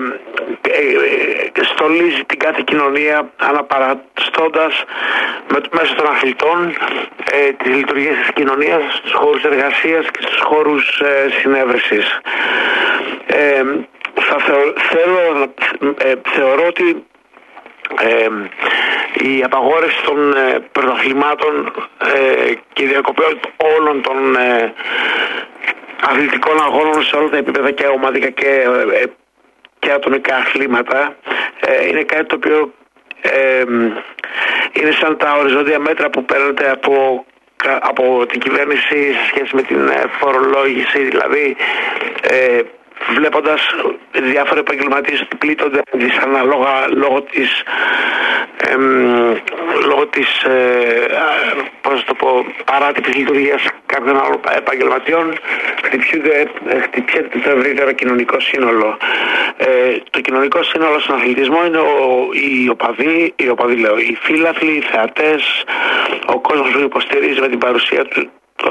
ε, 0.70 1.64
στολίζει 1.64 2.24
την 2.27 2.38
κάθε 2.38 2.62
κοινωνία 2.64 3.31
αναπαρατώντας 3.37 4.85
με, 5.53 5.61
μέσω 5.72 5.94
των 5.94 6.07
αθλητών 6.07 6.74
ε, 7.33 7.53
τις 7.53 7.74
λειτουργίες 7.74 8.16
της 8.16 8.31
κοινωνίας 8.35 8.83
στους 8.96 9.12
χώρους 9.12 9.42
εργασίας 9.44 10.07
και 10.11 10.22
στους 10.22 10.40
χώρους 10.40 11.00
ε, 11.00 11.31
συνέβρεσης. 11.40 12.20
Ε, 14.24 14.26
θα 14.26 14.38
θέλω, 14.90 15.52
ε, 15.98 16.14
θεωρώ 16.24 16.66
ότι 16.66 17.06
ε, 18.00 18.28
η 19.26 19.42
απαγόρευση 19.42 20.02
των 20.04 20.32
ε, 20.37 20.58
πρωταθλημάτων 20.72 21.72
ε, 22.14 22.52
και 22.72 22.82
η 22.82 22.87
διακοπή 22.87 23.22
όλων 23.76 24.02
των 24.02 24.37
ε, 24.37 24.72
αθλητικών 26.00 26.62
αγώνων 26.62 27.02
σε 27.02 27.16
όλα 27.16 27.28
τα 27.28 27.37
επίπεδα 27.37 27.70
και 27.70 27.87
ομαδικά 27.87 28.30
και, 28.30 28.66
ε, 28.94 29.04
και 29.78 29.90
ατομικά 29.90 30.37
αθλήματα 30.37 31.16
είναι 31.90 32.02
κάτι 32.02 32.24
το 32.24 32.34
οποίο 32.34 32.72
είναι 34.72 34.90
σαν 34.90 35.16
τα 35.16 35.32
οριζόντια 35.32 35.78
μέτρα 35.78 36.10
που 36.10 36.24
παίρνονται 36.24 36.70
από 36.70 37.24
από 37.80 38.26
την 38.26 38.40
κυβέρνηση 38.40 39.12
σε 39.12 39.26
σχέση 39.28 39.54
με 39.56 39.62
την 39.62 39.90
φορολόγηση 40.20 41.02
δηλαδή 41.02 41.56
βλέποντας 43.14 43.61
διάφοροι 44.12 44.61
επαγγελματίες 44.61 45.20
ότι 45.20 45.37
πλήττονται 45.37 45.80
δυσαναλόγα 45.92 46.88
λόγω 46.88 47.22
της 47.22 47.62
λόγω 49.87 50.07
της 50.07 50.42
ε, 50.42 51.07
πώς 51.80 52.04
το 52.04 52.14
πω, 52.14 52.44
παράτυπης 52.64 53.14
λειτουργίας 53.14 53.62
κάποιων 53.87 54.16
άλλων 54.20 54.40
επαγγελματιών 54.57 55.38
χτυπιούνται, 55.85 56.50
χτυπιέται 56.83 57.38
το 57.38 57.50
ευρύτερο 57.50 57.92
κοινωνικό 57.92 58.40
σύνολο. 58.40 58.96
Ε, 59.57 59.66
το 60.11 60.20
κοινωνικό 60.20 60.62
σύνολο 60.62 60.98
στον 60.98 61.14
αθλητισμό 61.16 61.66
είναι 61.66 61.78
ο, 61.78 62.28
οι 62.33 62.68
οπαδοί, 62.68 63.33
οι 63.37 63.48
οπαδοί 63.48 63.76
λέω, 63.76 63.98
οι 63.98 64.18
φίλαθλοι, 64.20 64.72
οι 64.72 64.80
θεατές, 64.80 65.64
ο 66.26 66.40
κόσμος 66.40 66.70
που 66.70 66.78
υποστηρίζει 66.78 67.40
με 67.40 67.48
την 67.48 67.59
παρουσία 67.59 68.04
του 68.04 68.30
το, 68.57 68.70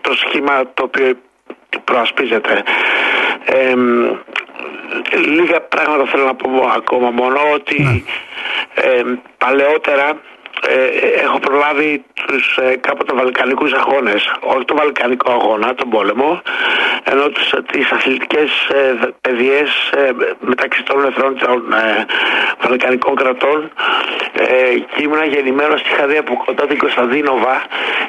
το 0.00 0.14
σχήμα 0.14 0.62
το 0.74 0.82
οποίο 0.82 1.12
προασπίζεται. 1.84 2.62
Ε, 3.48 3.74
λίγα 5.18 5.60
πράγματα 5.60 6.04
θέλω 6.10 6.24
να 6.24 6.34
πω 6.34 6.50
ακόμα 6.76 7.10
μόνο 7.10 7.38
ότι 7.54 7.82
ναι. 7.82 8.00
παλαιότερα 9.38 10.20
ε, 10.68 10.84
έχω 11.24 11.38
προλάβει 11.38 12.04
τους 12.26 12.58
ε, 12.62 12.76
κάποτε 12.76 13.14
βαλκανικούς 13.14 13.72
αγώνες, 13.72 14.32
όχι 14.40 14.64
το 14.64 14.74
βαλκανικό 14.76 15.32
αγώνα, 15.32 15.74
τον 15.74 15.88
πόλεμο, 15.90 16.42
ενώ 17.04 17.28
τις, 17.28 17.54
τις 17.72 17.90
αθλητικές 17.92 18.50
ε, 18.72 19.08
παιδιές 19.20 19.90
ε, 19.96 20.10
μεταξύ 20.40 20.82
των 20.82 21.04
εθνών 21.04 21.38
των 21.38 21.72
ε, 21.72 22.06
βαλκανικών 22.60 23.14
κρατών 23.14 23.70
ε, 24.32 24.78
και 24.78 25.02
ήμουν 25.02 25.24
γεννημένο 25.24 25.76
στη 25.76 25.88
Χαδία 25.88 26.20
από 26.20 26.42
κοντά 26.44 26.66
την 26.66 26.78
Κωνσταντίνοβα 26.78 27.62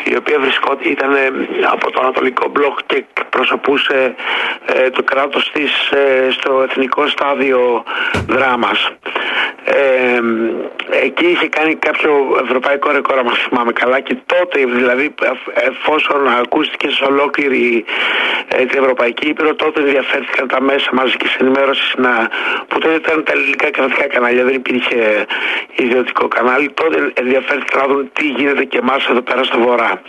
η 0.04 0.16
οποία 0.16 0.40
βρισκόταν, 0.40 0.92
ήταν 0.92 1.14
ε, 1.14 1.30
από 1.72 1.92
το 1.92 2.00
Ανατολικό 2.02 2.48
Μπλοκ 2.50 2.80
και 2.86 3.04
προσωπούσε 3.30 4.16
ε, 4.66 4.90
το 4.90 5.04
κράτος 5.04 5.52
της 5.52 5.92
ε, 5.92 6.32
στο 6.32 6.62
εθνικό 6.70 7.08
στάδιο 7.08 7.84
δράμας. 8.28 8.90
Ε, 9.64 10.20
εκεί 11.04 11.26
είχε 11.26 11.48
κάνει 11.48 11.76
κάποιο 11.76 12.12
ευρωπαϊκό 12.48 12.92
ρεκόρ, 12.92 13.18
αν 13.18 13.30
θυμάμαι 13.50 13.72
καλά, 13.72 14.00
και 14.00 14.16
τότε, 14.26 14.66
δηλαδή, 14.66 15.14
εφόσον 15.70 16.28
ακούστηκε 16.28 16.88
σε 16.90 17.04
ολόκληρη 17.04 17.86
ε, 18.48 18.66
την 18.66 18.80
Ευρωπαϊκή 18.84 19.28
Ήπειρο, 19.28 19.56
τότε 19.56 19.80
ενδιαφέρθηκαν 19.82 20.48
τα 20.48 20.62
μέσα 20.62 20.90
μαζικής 20.94 21.36
ενημέρωσης 21.36 21.96
που 22.68 22.80
τότε 22.80 22.94
ήταν 22.94 23.24
τα 23.24 23.32
ελληνικά 23.36 23.72
κρατικά 23.72 24.08
κανάλια, 24.08 24.44
δεν 24.44 24.54
υπήρχε 24.54 25.26
ιδιωτικό 25.76 26.28
κανάλι. 26.28 26.70
Τότε 26.70 27.12
ενδιαφέρθηκαν 27.14 27.80
να 27.82 27.88
δουν 27.94 28.10
τι 28.14 28.26
γίνεται 28.28 28.64
και 28.64 28.78
εμάς 28.78 29.08
εδώ 29.10 29.22
πέρα 29.22 29.44
στο 29.44 29.60
Βορρά. 29.60 30.02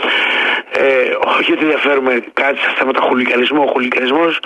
Ε, 0.72 1.16
όχι 1.38 1.52
ότι 1.52 1.62
ενδιαφέρουμε 1.62 2.24
κάτι 2.32 2.58
σε 2.58 2.70
θέματα 2.76 3.00
χουλικανισμού. 3.00 3.62
Ο 3.62 3.70
χουλικανισμός, 3.72 4.40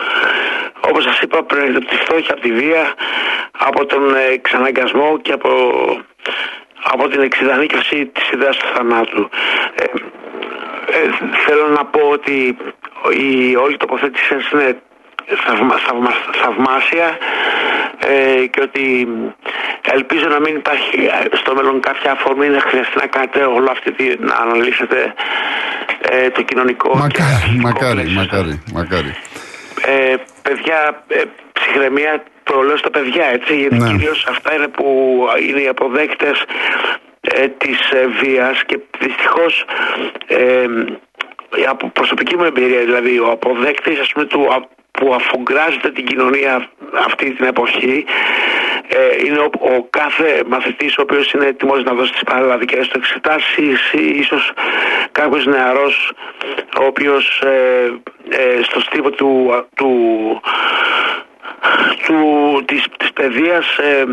όπως 0.81 1.03
σας 1.05 1.21
είπα, 1.21 1.43
προέρχεται 1.43 1.79
από 1.79 1.87
τη 1.87 1.97
φτώχεια, 1.97 2.33
από 2.35 2.41
τη 2.41 2.53
βία, 2.53 2.95
από 3.59 3.87
τον 3.87 4.15
ε, 4.15 4.33
εξαναγκασμό 4.33 5.19
και 5.23 5.33
από, 5.33 5.51
από 6.83 7.09
την 7.09 7.21
εξειδανίκευση 7.21 8.07
της 8.07 8.31
ιδέας 8.31 8.57
του 8.57 8.67
θανάτου. 8.75 9.29
Ε, 9.75 9.85
ε, 10.97 11.11
θέλω 11.47 11.67
να 11.69 11.85
πω 11.85 12.01
ότι 12.01 12.57
η 13.19 13.57
όλη 13.57 13.77
τοποθέτηση 13.77 14.35
είναι 14.53 14.79
θαυμα, 15.45 15.77
θαυμα, 15.77 16.11
θαυμάσια 16.33 17.19
ε, 17.99 18.47
και 18.47 18.61
ότι 18.61 19.09
ελπίζω 19.93 20.27
να 20.29 20.41
μην 20.41 20.57
υπάρχει 20.57 21.11
στο 21.33 21.55
μέλλον 21.55 21.81
κάποια 21.81 22.13
αφορμή 22.13 22.49
να 22.49 22.61
χρειαστεί 22.61 22.99
να 22.99 23.07
κάνετε 23.07 23.45
όλο 23.45 23.71
αυτή 23.71 24.17
να 24.19 24.35
αναλύσετε 24.35 25.15
ε, 26.01 26.31
το 26.31 26.43
κοινωνικό 26.43 26.97
μακάρι, 26.97 27.59
μακάρι, 27.61 28.05
μακάρι, 28.09 28.63
μακάρι. 28.73 29.15
Ε, 29.87 30.15
παιδιά, 30.43 31.05
ε, 31.09 31.23
ψυχραιμία 31.53 32.23
το 32.53 32.63
λέω 32.63 32.77
στα 32.77 32.91
παιδιά 32.91 33.27
έτσι 33.33 33.57
γιατί 33.57 33.79
ναι. 33.79 33.91
κυρίως 33.91 34.27
αυτά 34.29 34.55
είναι 34.55 34.69
που 34.69 34.87
είναι 35.49 35.61
οι 35.61 35.69
αποδέκτες 35.69 36.45
ε, 37.21 37.49
της 37.49 37.91
ε, 37.91 38.07
βίας 38.21 38.65
και 38.65 38.79
δυστυχώς 38.99 39.65
ε, 40.27 40.67
από 41.69 41.89
προσωπική 41.89 42.37
μου 42.37 42.45
εμπειρία 42.45 42.81
δηλαδή 42.81 43.19
ο 43.19 43.31
αποδέκτης 43.31 43.99
ας 43.99 44.09
πούμε 44.13 44.25
του 44.25 44.49
που 44.91 45.15
αφουγκράζεται 45.15 45.91
την 45.91 46.05
κοινωνία 46.05 46.69
αυτή 47.07 47.33
την 47.33 47.47
εποχή 47.47 48.05
ε, 48.89 49.27
είναι 49.27 49.39
ο, 49.39 49.51
ο 49.59 49.87
κάθε 49.91 50.43
μαθητής 50.47 50.99
ο 50.99 51.03
οποίος 51.03 51.33
είναι 51.33 51.47
έτοιμος 51.47 51.83
να 51.85 51.93
δώσει 51.93 52.13
τις 52.13 52.23
παραλλαδικές 52.23 52.89
του 52.89 52.99
εξετάσεις 52.99 53.93
ή 53.93 54.19
ίσως 54.19 54.53
κάποιος 55.13 55.47
νεαρός 55.47 56.13
ο 56.81 56.85
οποίος 56.85 57.43
ε, 57.45 57.93
ε, 58.29 58.63
στο 58.63 58.81
στίβο 58.81 59.11
του, 59.11 59.65
του 59.75 59.91
του, 62.05 62.17
της, 62.65 62.85
της 62.99 63.13
παιδείας 63.13 63.79
ε, 63.79 64.05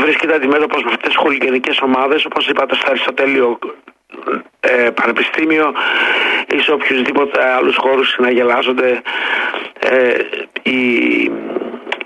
βρίσκεται 0.00 0.34
αντιμέτωπος 0.34 0.82
με 0.82 0.90
αυτές 0.90 1.08
τις 1.08 1.16
χολιγενικές 1.16 1.80
ομάδες 1.80 2.24
όπως 2.24 2.48
είπατε 2.48 2.74
στα 2.74 2.88
Αριστοτέλειο 2.88 3.58
ε, 4.60 4.90
πανεπιστήμιο 4.90 5.74
ή 6.54 6.58
σε 6.58 6.72
οποιουσδήποτε 6.72 7.52
άλλους 7.52 7.76
χώρους 7.76 8.08
συναγελάζονται 8.08 9.02
ε, 9.78 10.14
οι, 10.62 10.80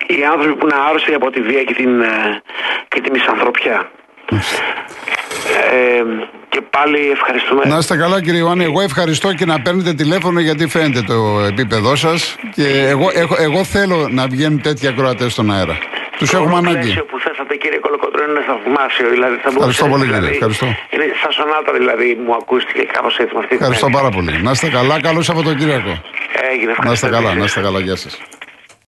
οι 0.06 0.24
άνθρωποι 0.32 0.58
που 0.58 0.66
είναι 0.66 0.80
άρρωστοι 0.88 1.14
από 1.14 1.30
τη 1.30 1.40
βία 1.40 1.64
και 1.64 1.74
την, 1.74 2.00
ε, 2.00 2.42
και 2.88 3.00
τη 3.00 3.10
μισανθρωπιά. 3.10 3.90
Ε, 5.70 6.04
και 6.52 6.60
πάλι 6.76 7.10
ευχαριστούμε. 7.10 7.62
Να 7.64 7.76
είστε 7.78 7.96
καλά 7.96 8.22
κύριε 8.22 8.40
Ιωάννη. 8.40 8.64
Εγώ 8.64 8.80
ευχαριστώ 8.80 9.28
και 9.38 9.44
να 9.44 9.60
παίρνετε 9.60 9.92
τηλέφωνο 9.94 10.40
γιατί 10.40 10.68
φαίνεται 10.68 11.02
το 11.12 11.18
επίπεδό 11.52 11.96
σας. 11.96 12.36
Και 12.54 12.66
εγώ, 12.94 13.10
εγώ, 13.22 13.34
εγώ 13.38 13.64
θέλω 13.64 14.08
να 14.10 14.26
βγαίνουν 14.26 14.60
τέτοια 14.62 14.90
κροατέ 14.90 15.28
στον 15.28 15.52
αέρα. 15.52 15.76
Τους 16.18 16.32
έχουμε 16.32 16.56
ανάγκη. 16.56 16.94
Το 16.94 17.04
που 17.04 17.18
θέσατε 17.18 17.54
κύριε 17.56 17.78
Κολοκοτρό 17.78 18.22
είναι 18.28 18.42
θαυμάσιο. 18.46 19.08
Δηλαδή, 19.08 19.36
θα 19.42 19.48
ευχαριστώ 19.48 19.86
πολύ 19.86 20.04
δηλαδή, 20.04 20.20
κύριε. 20.20 20.36
Ευχαριστώ. 20.36 20.66
Είναι 20.90 21.04
σαν 21.22 21.32
σονάτα 21.32 21.72
δηλαδή 21.72 22.18
μου 22.24 22.34
ακούστηκε 22.34 22.82
κάπως 22.82 23.18
έτσι 23.18 23.34
με 23.34 23.40
αυτή 23.42 23.54
Ευχαριστώ 23.54 23.88
πάρα 23.98 24.10
πολύ. 24.16 24.32
Να 24.42 24.50
είστε 24.50 24.68
καλά. 24.68 25.00
Καλό 25.00 25.22
Σαββατοκύριακο. 25.22 25.92
Έγινε, 26.52 26.72
να 26.84 26.92
είστε 26.92 27.08
καλά. 27.08 27.34
Να 27.34 27.44
είστε 27.44 27.60
καλά. 27.60 27.80
Γεια 27.80 27.96
σας. 27.96 28.20